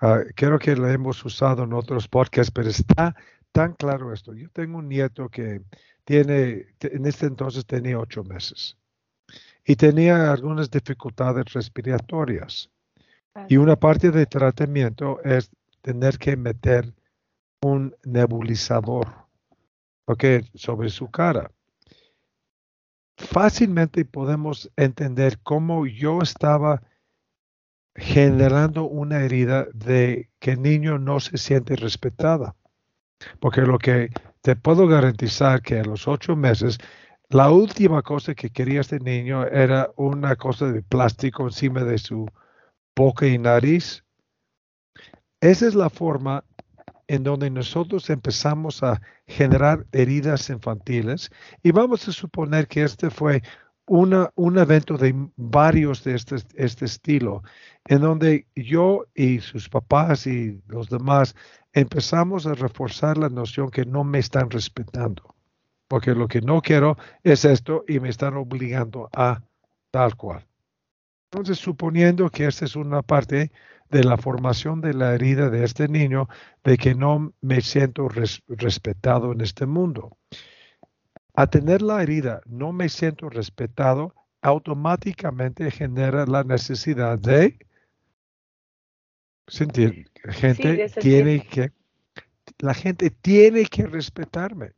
ah, 0.00 0.20
creo 0.36 0.58
que 0.58 0.76
lo 0.76 0.88
hemos 0.88 1.24
usado 1.24 1.64
en 1.64 1.72
otros 1.72 2.06
podcasts, 2.06 2.52
pero 2.52 2.68
está 2.68 3.16
tan 3.52 3.74
claro 3.74 4.12
esto. 4.12 4.34
Yo 4.34 4.50
tengo 4.50 4.78
un 4.78 4.88
nieto 4.88 5.28
que 5.28 5.62
tiene, 6.04 6.66
en 6.80 7.06
este 7.06 7.26
entonces 7.26 7.64
tenía 7.66 7.98
ocho 7.98 8.24
meses 8.24 8.76
y 9.64 9.76
tenía 9.76 10.32
algunas 10.32 10.70
dificultades 10.70 11.52
respiratorias. 11.52 12.70
Y 13.48 13.56
una 13.56 13.76
parte 13.76 14.10
del 14.10 14.28
tratamiento 14.28 15.22
es 15.22 15.50
tener 15.82 16.18
que 16.18 16.36
meter 16.36 16.92
un 17.62 17.94
nebulizador 18.04 19.20
sobre 20.54 20.88
su 20.88 21.10
cara. 21.10 21.50
Fácilmente 23.16 24.04
podemos 24.04 24.70
entender 24.76 25.38
cómo 25.42 25.86
yo 25.86 26.20
estaba 26.22 26.82
generando 27.94 28.84
una 28.84 29.20
herida 29.20 29.66
de 29.74 30.30
que 30.38 30.52
el 30.52 30.62
niño 30.62 30.98
no 30.98 31.20
se 31.20 31.36
siente 31.36 31.76
respetada. 31.76 32.56
Porque 33.38 33.60
lo 33.60 33.78
que 33.78 34.10
te 34.40 34.56
puedo 34.56 34.86
garantizar 34.86 35.60
que 35.60 35.80
a 35.80 35.84
los 35.84 36.08
ocho 36.08 36.34
meses, 36.34 36.78
la 37.28 37.50
última 37.50 38.02
cosa 38.02 38.34
que 38.34 38.50
quería 38.50 38.80
este 38.80 38.98
niño 38.98 39.46
era 39.46 39.90
una 39.96 40.34
cosa 40.36 40.72
de 40.72 40.82
plástico 40.82 41.44
encima 41.44 41.84
de 41.84 41.98
su 41.98 42.26
boca 43.00 43.26
y 43.26 43.38
nariz. 43.38 44.04
Esa 45.40 45.66
es 45.66 45.74
la 45.74 45.88
forma 45.88 46.44
en 47.08 47.22
donde 47.22 47.48
nosotros 47.48 48.10
empezamos 48.10 48.82
a 48.82 49.00
generar 49.26 49.86
heridas 49.92 50.50
infantiles 50.50 51.30
y 51.62 51.70
vamos 51.70 52.06
a 52.06 52.12
suponer 52.12 52.68
que 52.68 52.82
este 52.82 53.08
fue 53.08 53.42
una, 53.86 54.30
un 54.34 54.58
evento 54.58 54.98
de 54.98 55.14
varios 55.36 56.04
de 56.04 56.14
este, 56.14 56.36
este 56.56 56.84
estilo, 56.84 57.42
en 57.86 58.02
donde 58.02 58.46
yo 58.54 59.06
y 59.14 59.40
sus 59.40 59.70
papás 59.70 60.26
y 60.26 60.60
los 60.66 60.90
demás 60.90 61.34
empezamos 61.72 62.44
a 62.44 62.52
reforzar 62.52 63.16
la 63.16 63.30
noción 63.30 63.70
que 63.70 63.86
no 63.86 64.04
me 64.04 64.18
están 64.18 64.50
respetando, 64.50 65.34
porque 65.88 66.14
lo 66.14 66.28
que 66.28 66.42
no 66.42 66.60
quiero 66.60 66.98
es 67.22 67.46
esto 67.46 67.82
y 67.88 67.98
me 67.98 68.10
están 68.10 68.36
obligando 68.36 69.08
a 69.14 69.40
tal 69.90 70.16
cual. 70.16 70.49
Entonces, 71.32 71.58
suponiendo 71.58 72.28
que 72.28 72.46
esta 72.46 72.64
es 72.64 72.74
una 72.74 73.02
parte 73.02 73.52
de 73.88 74.02
la 74.02 74.16
formación 74.16 74.80
de 74.80 74.94
la 74.94 75.14
herida 75.14 75.48
de 75.48 75.62
este 75.62 75.86
niño, 75.86 76.28
de 76.64 76.76
que 76.76 76.92
no 76.96 77.32
me 77.40 77.60
siento 77.60 78.08
respetado 78.48 79.30
en 79.30 79.40
este 79.40 79.64
mundo. 79.64 80.16
A 81.34 81.46
tener 81.46 81.82
la 81.82 82.02
herida, 82.02 82.40
no 82.46 82.72
me 82.72 82.88
siento 82.88 83.28
respetado, 83.28 84.12
automáticamente 84.42 85.70
genera 85.70 86.26
la 86.26 86.42
necesidad 86.42 87.16
de 87.16 87.58
sentir. 89.46 90.10
Gente 90.30 90.88
tiene 91.00 91.46
que, 91.46 91.70
la 92.58 92.74
gente 92.74 93.10
tiene 93.10 93.66
que 93.66 93.86
respetarme. 93.86 94.72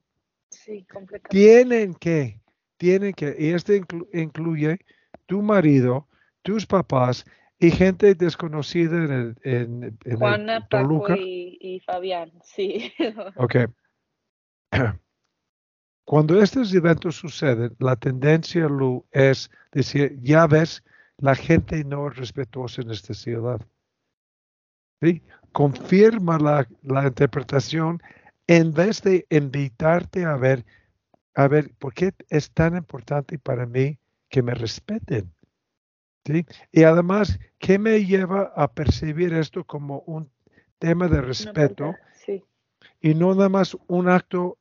Sí, 0.50 0.84
completamente. 0.84 1.28
Tienen 1.30 1.94
que, 1.94 2.40
tienen 2.76 3.14
que, 3.14 3.34
y 3.38 3.48
esto 3.52 3.72
incluye 4.12 4.78
tu 5.24 5.40
marido, 5.40 6.08
tus 6.42 6.66
papás 6.66 7.24
y 7.58 7.70
gente 7.70 8.14
desconocida 8.14 8.96
en, 8.96 9.12
el, 9.12 9.36
en, 9.44 9.98
en 10.04 10.16
Juana, 10.16 10.66
Paco 10.68 11.14
y, 11.14 11.58
y, 11.60 11.80
Fabián, 11.80 12.32
sí. 12.42 12.92
Ok. 13.36 13.56
Cuando 16.04 16.42
estos 16.42 16.74
eventos 16.74 17.16
suceden, 17.16 17.76
la 17.78 17.94
tendencia 17.94 18.66
Lu, 18.66 19.06
es 19.12 19.50
decir, 19.70 20.18
ya 20.20 20.46
ves, 20.48 20.82
la 21.18 21.36
gente 21.36 21.84
no 21.84 22.08
es 22.08 22.16
respetuosa 22.16 22.82
en 22.82 22.90
esta 22.90 23.14
ciudad. 23.14 23.60
¿Sí? 25.00 25.22
Confirma 25.52 26.38
la, 26.38 26.66
la 26.82 27.06
interpretación 27.06 28.02
en 28.48 28.72
vez 28.72 29.02
de 29.02 29.24
invitarte 29.30 30.24
a 30.24 30.36
ver, 30.36 30.64
a 31.34 31.46
ver, 31.46 31.72
¿por 31.78 31.94
qué 31.94 32.12
es 32.28 32.50
tan 32.50 32.76
importante 32.76 33.38
para 33.38 33.66
mí 33.66 33.98
que 34.28 34.42
me 34.42 34.54
respeten? 34.54 35.32
¿Sí? 36.24 36.46
Y 36.70 36.84
además, 36.84 37.38
¿qué 37.58 37.78
me 37.78 38.04
lleva 38.04 38.52
a 38.54 38.72
percibir 38.72 39.32
esto 39.34 39.64
como 39.64 40.00
un 40.06 40.30
tema 40.78 41.08
de 41.08 41.20
respeto? 41.20 41.94
Sí. 42.24 42.44
Y 43.00 43.14
no 43.14 43.34
nada 43.34 43.48
más 43.48 43.76
un 43.88 44.08
acto 44.08 44.58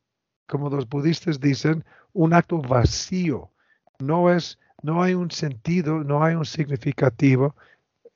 como 0.47 0.69
los 0.69 0.89
budistas 0.89 1.39
dicen, 1.39 1.85
un 2.13 2.33
acto 2.33 2.61
vacío. 2.61 3.51
No 3.99 4.33
es, 4.33 4.59
no 4.81 5.01
hay 5.01 5.13
un 5.13 5.31
sentido, 5.31 6.03
no 6.03 6.23
hay 6.23 6.35
un 6.35 6.45
significativo 6.45 7.55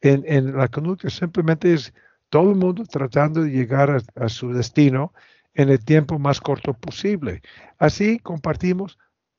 en, 0.01 0.23
en 0.27 0.57
la 0.57 0.67
conducta. 0.67 1.09
Simplemente 1.09 1.73
es 1.73 1.93
todo 2.29 2.49
el 2.49 2.57
mundo 2.57 2.83
tratando 2.83 3.43
de 3.43 3.51
llegar 3.51 4.01
a, 4.15 4.29
su 4.29 4.51
destino 4.51 5.13
en 5.53 5.69
el 5.69 5.83
tiempo 5.83 6.19
más 6.19 6.41
corto 6.41 6.73
posible. 6.73 7.41
Así 7.77 8.19
compartimos 8.19 8.97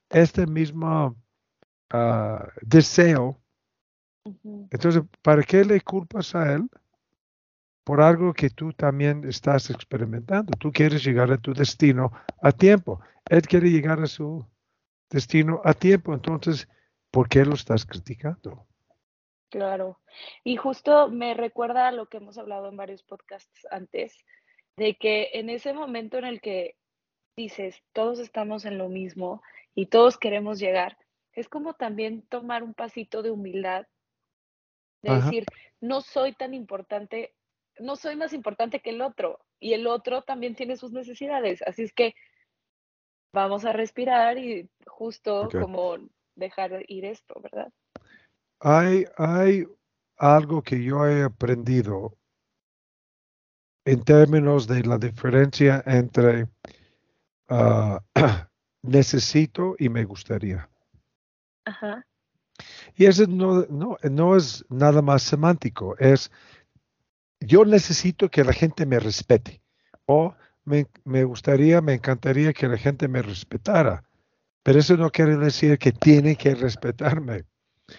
este 0.08 0.46
mismo 0.46 1.14
ah, 1.90 2.48
deseo. 2.62 3.38
Entonces, 4.70 5.02
¿para 5.22 5.42
qué 5.42 5.64
le 5.64 5.80
culpas 5.80 6.34
a 6.34 6.52
él? 6.54 6.68
por 7.86 8.00
algo 8.00 8.34
que 8.34 8.50
tú 8.50 8.72
también 8.72 9.22
estás 9.28 9.70
experimentando. 9.70 10.50
Tú 10.58 10.72
quieres 10.72 11.04
llegar 11.04 11.30
a 11.30 11.38
tu 11.38 11.54
destino 11.54 12.10
a 12.42 12.50
tiempo. 12.50 13.00
Él 13.30 13.42
quiere 13.42 13.70
llegar 13.70 14.00
a 14.00 14.08
su 14.08 14.44
destino 15.08 15.60
a 15.62 15.72
tiempo. 15.72 16.12
Entonces, 16.12 16.68
¿por 17.12 17.28
qué 17.28 17.44
lo 17.44 17.54
estás 17.54 17.86
criticando? 17.86 18.66
Claro. 19.50 20.00
Y 20.42 20.56
justo 20.56 21.08
me 21.08 21.34
recuerda 21.34 21.86
a 21.86 21.92
lo 21.92 22.06
que 22.06 22.16
hemos 22.16 22.38
hablado 22.38 22.68
en 22.68 22.76
varios 22.76 23.04
podcasts 23.04 23.64
antes, 23.70 24.16
de 24.76 24.96
que 24.96 25.30
en 25.34 25.48
ese 25.48 25.72
momento 25.72 26.18
en 26.18 26.24
el 26.24 26.40
que 26.40 26.74
dices, 27.36 27.84
todos 27.92 28.18
estamos 28.18 28.64
en 28.64 28.78
lo 28.78 28.88
mismo 28.88 29.42
y 29.76 29.86
todos 29.86 30.18
queremos 30.18 30.58
llegar, 30.58 30.98
es 31.34 31.48
como 31.48 31.74
también 31.74 32.22
tomar 32.22 32.64
un 32.64 32.74
pasito 32.74 33.22
de 33.22 33.30
humildad, 33.30 33.86
de 35.06 35.16
decir, 35.16 35.46
no 35.80 36.00
soy 36.00 36.32
tan 36.32 36.54
importante 36.54 37.34
no 37.78 37.96
soy 37.96 38.16
más 38.16 38.32
importante 38.32 38.80
que 38.80 38.90
el 38.90 39.02
otro 39.02 39.38
y 39.60 39.72
el 39.72 39.86
otro 39.86 40.22
también 40.22 40.54
tiene 40.54 40.76
sus 40.76 40.92
necesidades. 40.92 41.62
Así 41.62 41.82
es 41.82 41.92
que 41.92 42.14
vamos 43.32 43.64
a 43.64 43.72
respirar 43.72 44.38
y 44.38 44.68
justo 44.86 45.48
como 45.50 45.96
dejar 46.34 46.84
ir 46.88 47.04
esto, 47.04 47.40
¿verdad? 47.40 47.72
Hay, 48.60 49.04
hay 49.16 49.66
algo 50.16 50.62
que 50.62 50.82
yo 50.82 51.06
he 51.06 51.22
aprendido 51.22 52.16
en 53.84 54.02
términos 54.02 54.66
de 54.66 54.82
la 54.82 54.98
diferencia 54.98 55.82
entre 55.86 56.48
ah, 57.48 58.00
necesito 58.82 59.76
y 59.78 59.88
me 59.88 60.04
gustaría. 60.04 60.68
Ajá. 61.64 62.06
Y 62.94 63.06
eso 63.06 63.26
no, 63.26 63.66
no, 63.68 63.96
no 64.02 64.36
es 64.36 64.64
nada 64.68 65.02
más 65.02 65.22
semántico, 65.22 65.96
es 65.98 66.30
yo 67.40 67.64
necesito 67.64 68.30
que 68.30 68.44
la 68.44 68.52
gente 68.52 68.86
me 68.86 68.98
respete 68.98 69.62
o 70.06 70.34
me, 70.64 71.24
gustaría, 71.24 71.80
me 71.80 71.94
encantaría 71.94 72.52
que 72.52 72.66
la 72.66 72.76
gente 72.76 73.06
me 73.06 73.22
respetara, 73.22 74.02
pero 74.62 74.80
eso 74.80 74.96
no 74.96 75.10
quiere 75.10 75.36
decir 75.36 75.78
que 75.78 75.92
tiene 75.92 76.34
que 76.34 76.54
respetarme. 76.54 77.44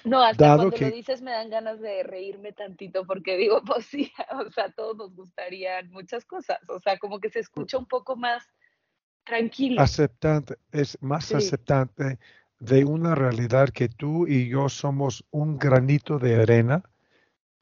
No, 0.04 0.22
hasta 0.22 0.56
cuando 0.58 0.76
lo 0.78 0.92
dices 0.92 1.22
me 1.22 1.32
dan 1.32 1.50
ganas 1.50 1.80
de 1.80 2.04
reírme 2.04 2.52
tantito 2.52 3.06
porque 3.06 3.38
digo, 3.38 3.62
pues 3.66 3.86
sí, 3.86 4.12
o 4.32 4.52
sea, 4.52 4.70
todos 4.72 4.98
nos 4.98 5.16
gustarían 5.16 5.90
muchas 5.92 6.26
cosas, 6.26 6.58
o 6.68 6.80
sea, 6.80 6.98
como 6.98 7.20
que 7.20 7.30
se 7.30 7.40
escucha 7.40 7.78
un 7.78 7.86
poco 7.86 8.18
más 8.18 8.44
tranquilo. 9.24 9.82
Aceptante, 9.82 10.58
es 10.72 10.98
más 11.02 11.34
aceptante 11.34 12.20
de 12.60 12.86
una 12.86 13.16
realidad 13.16 13.70
que 13.70 13.90
tú 13.90 14.28
y 14.28 14.50
yo 14.50 14.70
somos 14.70 15.26
un 15.32 15.58
granito 15.58 16.20
de 16.20 16.42
arena 16.42 16.84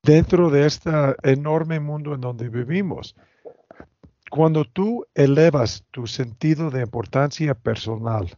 dentro 0.03 0.49
de 0.49 0.65
este 0.65 0.91
enorme 1.23 1.79
mundo 1.79 2.13
en 2.13 2.21
donde 2.21 2.49
vivimos. 2.49 3.15
Cuando 4.29 4.65
tú 4.65 5.05
elevas 5.13 5.85
tu 5.91 6.07
sentido 6.07 6.69
de 6.69 6.81
importancia 6.81 7.53
personal 7.53 8.37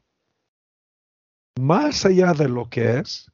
más 1.59 2.05
allá 2.05 2.33
de 2.33 2.49
lo 2.49 2.69
que 2.69 2.99
es, 2.99 3.31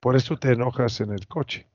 por 0.00 0.16
eso 0.16 0.36
te 0.36 0.52
enojas 0.52 1.00
en 1.00 1.12
el 1.12 1.26
coche, 1.26 1.68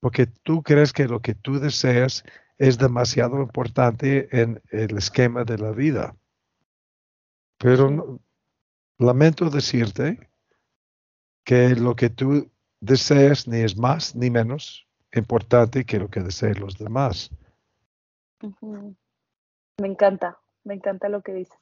porque 0.00 0.26
tú 0.26 0.62
crees 0.62 0.92
que 0.92 1.06
lo 1.06 1.20
que 1.20 1.34
tú 1.34 1.58
deseas 1.60 2.24
es 2.58 2.78
demasiado 2.78 3.40
importante 3.40 4.28
en 4.40 4.62
el 4.70 4.96
esquema 4.96 5.44
de 5.44 5.58
la 5.58 5.70
vida. 5.70 6.16
Pero 7.58 8.20
lamento 8.98 9.50
decirte 9.50 10.30
que 11.44 11.74
lo 11.76 11.94
que 11.94 12.10
tú 12.10 12.50
deseas 12.80 13.46
ni 13.46 13.58
es 13.58 13.76
más 13.76 14.14
ni 14.14 14.30
menos 14.30 14.86
importante 15.12 15.84
que 15.84 15.98
lo 15.98 16.08
que 16.08 16.20
deseen 16.20 16.60
los 16.60 16.76
demás. 16.76 17.30
Me 19.78 19.88
encanta, 19.88 20.38
me 20.64 20.74
encanta 20.74 21.08
lo 21.08 21.22
que 21.22 21.32
dices. 21.32 21.58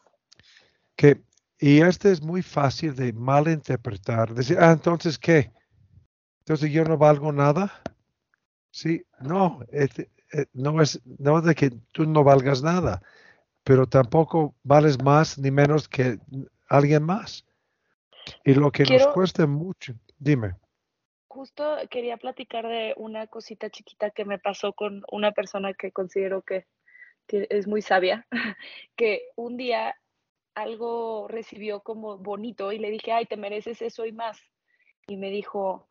Que, 0.97 1.23
y 1.59 1.81
este 1.81 2.13
es 2.13 2.23
muy 2.23 2.43
fácil 2.43 2.95
de 2.95 3.13
malinterpretar. 3.13 4.35
Decir, 4.35 4.59
ah, 4.61 4.73
entonces, 4.73 5.19
¿qué? 5.19 5.53
Entonces 6.41 6.71
yo 6.73 6.85
no 6.85 6.99
valgo 6.99 7.33
nada. 7.33 7.73
Sí, 8.71 9.05
no, 9.21 9.61
este, 9.71 10.11
eh, 10.33 10.47
no 10.53 10.81
es 10.83 11.01
no 11.19 11.41
de 11.41 11.55
que 11.55 11.71
tú 11.93 12.07
no 12.07 12.25
valgas 12.25 12.63
nada. 12.63 13.03
pero 13.65 13.87
tampoco 13.87 14.55
vales 14.63 15.03
más 15.03 15.39
ni 15.39 15.51
menos 15.51 15.89
que 15.89 16.19
alguien 16.69 17.03
más. 17.03 17.45
Y 18.45 18.55
lo 18.55 18.71
que 18.71 18.85
nos 18.85 19.07
cuesta 19.09 19.47
mucho, 19.47 19.95
dime. 20.19 20.55
Justo 21.29 21.77
quería 21.91 22.17
platicar 22.17 22.67
de 22.67 22.95
una 22.97 23.27
cosita 23.27 23.69
chiquita 23.69 24.11
que 24.11 24.25
me 24.25 24.39
pasó 24.39 24.73
con 24.73 25.03
una 25.11 25.33
persona 25.33 25.75
que 25.75 25.93
considero 25.93 26.43
que, 26.43 26.67
que 27.27 27.47
es 27.51 27.67
muy 27.67 27.83
sabia, 27.83 28.27
que 28.97 29.23
un 29.37 29.57
día 29.57 29.97
algo 30.55 31.27
recibió 31.29 31.81
como 31.81 32.19
bonito 32.19 32.73
y 32.73 32.79
le 32.79 32.91
dije, 32.91 33.13
ay, 33.13 33.27
te 33.27 33.37
mereces 33.37 33.83
eso 33.83 34.07
y 34.07 34.13
más. 34.13 34.41
Y 35.07 35.17
me 35.17 35.31
dijo, 35.31 35.89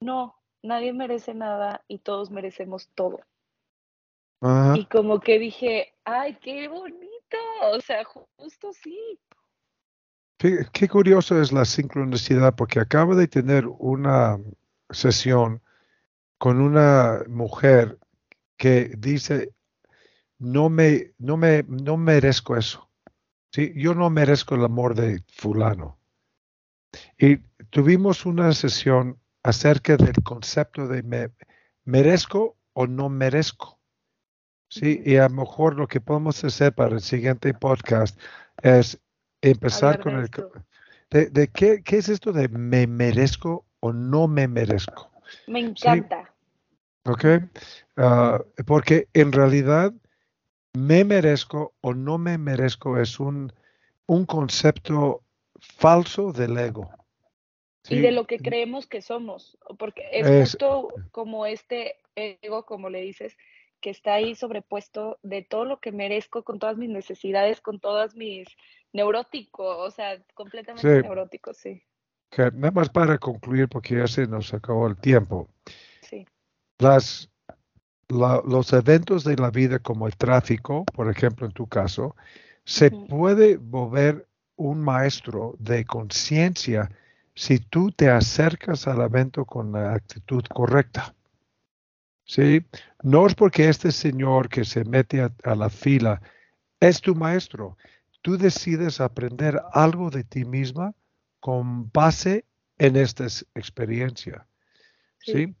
no, 0.00 0.36
nadie 0.62 0.92
merece 0.92 1.34
nada 1.34 1.84
y 1.88 1.98
todos 1.98 2.30
merecemos 2.30 2.90
todo. 2.94 3.20
Y 4.74 4.86
como 4.86 5.20
que 5.20 5.38
dije, 5.38 5.92
ay, 6.04 6.34
qué 6.36 6.66
bonito, 6.68 7.36
o 7.72 7.80
sea, 7.80 8.04
justo 8.04 8.72
sí. 8.72 9.18
Qué, 10.40 10.88
curioso 10.88 11.38
es 11.38 11.52
la 11.52 11.66
sincronicidad, 11.66 12.54
porque 12.54 12.80
acabo 12.80 13.14
de 13.14 13.28
tener 13.28 13.66
una 13.66 14.38
sesión 14.88 15.60
con 16.38 16.62
una 16.62 17.24
mujer 17.28 17.98
que 18.56 18.90
dice, 18.96 19.52
no 20.38 20.70
me, 20.70 21.12
no 21.18 21.36
me, 21.36 21.62
no 21.68 21.98
merezco 21.98 22.56
eso. 22.56 22.90
¿sí? 23.52 23.74
Yo 23.76 23.94
no 23.94 24.08
merezco 24.08 24.54
el 24.54 24.64
amor 24.64 24.94
de 24.94 25.22
fulano. 25.28 25.98
Y 27.18 27.36
tuvimos 27.68 28.24
una 28.24 28.54
sesión 28.54 29.20
acerca 29.42 29.98
del 29.98 30.22
concepto 30.24 30.88
de 30.88 31.02
me, 31.02 31.32
merezco 31.84 32.56
o 32.72 32.86
no 32.86 33.10
merezco. 33.10 33.78
Sí, 34.70 35.02
y 35.04 35.16
a 35.16 35.28
lo 35.28 35.34
mejor 35.34 35.76
lo 35.76 35.86
que 35.86 36.00
podemos 36.00 36.42
hacer 36.44 36.74
para 36.74 36.94
el 36.94 37.02
siguiente 37.02 37.52
podcast 37.52 38.18
es 38.62 38.98
empezar 39.42 40.00
con 40.00 40.18
el... 40.18 40.30
De, 41.10 41.48
qué, 41.48 41.82
qué, 41.82 41.96
es 41.98 42.08
esto 42.08 42.32
de 42.32 42.48
me 42.48 42.86
merezco 42.86 43.66
o 43.80 43.92
no 43.92 44.28
me 44.28 44.46
merezco? 44.46 45.10
Me 45.48 45.60
encanta. 45.60 46.32
¿Ok? 47.04 47.24
Ah, 47.96 48.40
porque 48.66 49.08
en 49.12 49.32
realidad 49.32 49.92
me 50.72 51.04
merezco 51.04 51.74
o 51.80 51.94
no 51.94 52.18
me 52.18 52.38
merezco 52.38 52.98
es 52.98 53.18
un, 53.18 53.52
un 54.06 54.24
concepto 54.24 55.24
falso 55.60 56.32
del 56.32 56.56
ego. 56.58 56.90
Y 57.88 58.00
de 58.00 58.12
lo 58.12 58.26
que 58.26 58.38
creemos 58.38 58.86
que 58.86 59.00
somos, 59.02 59.58
porque 59.78 60.06
es, 60.12 60.28
justo 60.28 60.88
como 61.10 61.46
este 61.46 61.96
ego, 62.14 62.66
como 62.66 62.90
le 62.90 63.00
dices, 63.00 63.36
que 63.80 63.90
está 63.90 64.14
ahí 64.14 64.34
sobrepuesto 64.34 65.18
de 65.22 65.42
todo 65.42 65.64
lo 65.64 65.80
que 65.80 65.90
merezco, 65.90 66.44
con 66.44 66.58
todas 66.58 66.76
mis 66.76 66.90
necesidades, 66.90 67.60
con 67.60 67.80
todas 67.80 68.14
mis 68.14 68.46
neuróticos, 68.92 69.76
o 69.78 69.90
sea, 69.90 70.22
completamente 70.34 71.02
neuróticos, 71.02 71.56
sí. 71.56 71.82
nada 72.36 72.70
más 72.70 72.88
para 72.88 73.18
concluir, 73.18 73.68
porque 73.68 73.96
ya 73.96 74.06
se 74.06 74.26
nos 74.26 74.52
acabó 74.52 74.86
el 74.86 74.96
tiempo. 74.96 75.48
Sí. 76.02 76.26
Las, 76.78 77.30
los 78.08 78.72
eventos 78.72 79.24
de 79.24 79.36
la 79.36 79.50
vida, 79.50 79.78
como 79.78 80.06
el 80.06 80.16
tráfico, 80.16 80.84
por 80.94 81.10
ejemplo, 81.10 81.46
en 81.46 81.52
tu 81.52 81.66
caso, 81.66 82.16
se 82.64 82.90
puede 82.90 83.56
volver 83.56 84.26
un 84.56 84.82
maestro 84.82 85.54
de 85.58 85.84
conciencia 85.84 86.90
si 87.34 87.58
tú 87.58 87.90
te 87.90 88.10
acercas 88.10 88.86
al 88.86 89.00
evento 89.00 89.44
con 89.44 89.72
la 89.72 89.94
actitud 89.94 90.44
correcta. 90.44 91.14
¿Sí? 92.24 92.64
No 93.02 93.26
es 93.26 93.34
porque 93.34 93.68
este 93.68 93.90
señor 93.90 94.48
que 94.48 94.64
se 94.64 94.84
mete 94.84 95.22
a, 95.22 95.54
la 95.54 95.70
fila 95.70 96.20
es 96.78 97.00
tu 97.00 97.14
maestro. 97.14 97.76
Tú 98.22 98.36
decides 98.36 99.00
aprender 99.00 99.60
algo 99.72 100.10
de 100.10 100.24
ti 100.24 100.44
misma 100.44 100.94
con 101.40 101.90
base 101.90 102.44
en 102.78 102.96
esta 102.96 103.26
experiencia. 103.54 104.46
¿sí? 105.18 105.54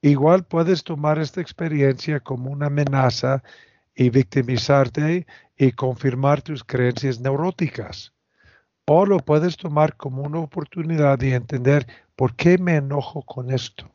Igual 0.00 0.44
puedes 0.44 0.84
tomar 0.84 1.18
esta 1.18 1.40
experiencia 1.40 2.20
como 2.20 2.50
una 2.50 2.66
amenaza 2.66 3.42
y 3.94 4.10
victimizarte 4.10 5.26
y 5.56 5.72
confirmar 5.72 6.42
tus 6.42 6.64
creencias 6.64 7.20
neuróticas. 7.20 8.12
O 8.86 9.06
lo 9.06 9.18
puedes 9.18 9.56
tomar 9.56 9.96
como 9.96 10.22
una 10.22 10.40
oportunidad 10.40 11.18
de 11.18 11.34
entender 11.34 11.86
por 12.16 12.34
qué 12.34 12.58
me 12.58 12.76
enojo 12.76 13.22
con 13.22 13.50
esto. 13.50 13.90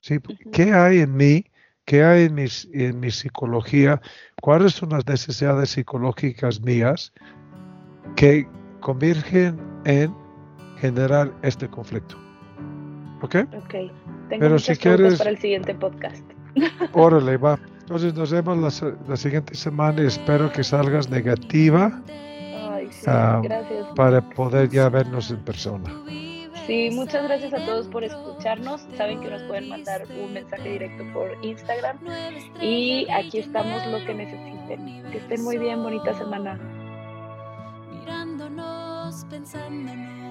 ¿Sí? 0.00 0.18
¿Qué 0.52 0.72
hay 0.72 1.00
en 1.00 1.16
mí? 1.16 1.44
¿Qué 1.84 2.02
hay 2.02 2.24
en 2.24 2.34
mi, 2.34 2.46
en 2.72 3.00
mi 3.00 3.10
psicología? 3.10 4.00
¿Cuáles 4.40 4.74
son 4.74 4.90
las 4.90 5.06
necesidades 5.06 5.70
psicológicas 5.70 6.60
mías 6.60 7.12
que 8.16 8.48
convergen 8.80 9.60
en 9.84 10.14
generar 10.78 11.32
este 11.42 11.68
conflicto? 11.68 12.16
¿Ok? 13.22 13.36
Ok. 13.56 13.72
Tengo 14.28 14.40
Pero 14.40 14.58
si 14.58 14.76
quieres 14.76 15.18
para 15.18 15.30
el 15.30 15.38
siguiente 15.38 15.74
podcast. 15.74 16.24
Órale, 16.92 17.36
va. 17.36 17.58
Entonces 17.80 18.14
nos 18.14 18.32
vemos 18.32 18.82
la, 18.82 18.96
la 19.08 19.16
siguiente 19.16 19.54
semana 19.54 20.02
y 20.02 20.06
espero 20.06 20.50
que 20.52 20.64
salgas 20.64 21.10
negativa 21.10 22.02
Ah, 23.06 23.42
para 23.96 24.20
poder 24.20 24.68
ya 24.70 24.88
vernos 24.88 25.30
en 25.30 25.38
persona. 25.38 25.90
Sí, 26.66 26.90
muchas 26.92 27.24
gracias 27.24 27.52
a 27.52 27.64
todos 27.66 27.88
por 27.88 28.04
escucharnos. 28.04 28.80
Saben 28.96 29.20
que 29.20 29.28
nos 29.28 29.42
pueden 29.42 29.68
mandar 29.68 30.06
un 30.08 30.32
mensaje 30.32 30.70
directo 30.70 31.04
por 31.12 31.36
Instagram 31.44 31.98
y 32.60 33.06
aquí 33.10 33.38
estamos 33.38 33.86
lo 33.86 34.04
que 34.06 34.14
necesiten. 34.14 35.10
Que 35.10 35.18
estén 35.18 35.42
muy 35.42 35.58
bien, 35.58 35.82
bonita 35.82 36.14
semana. 36.14 36.58
Mirándonos, 37.90 39.26
pensándonos. 39.28 40.23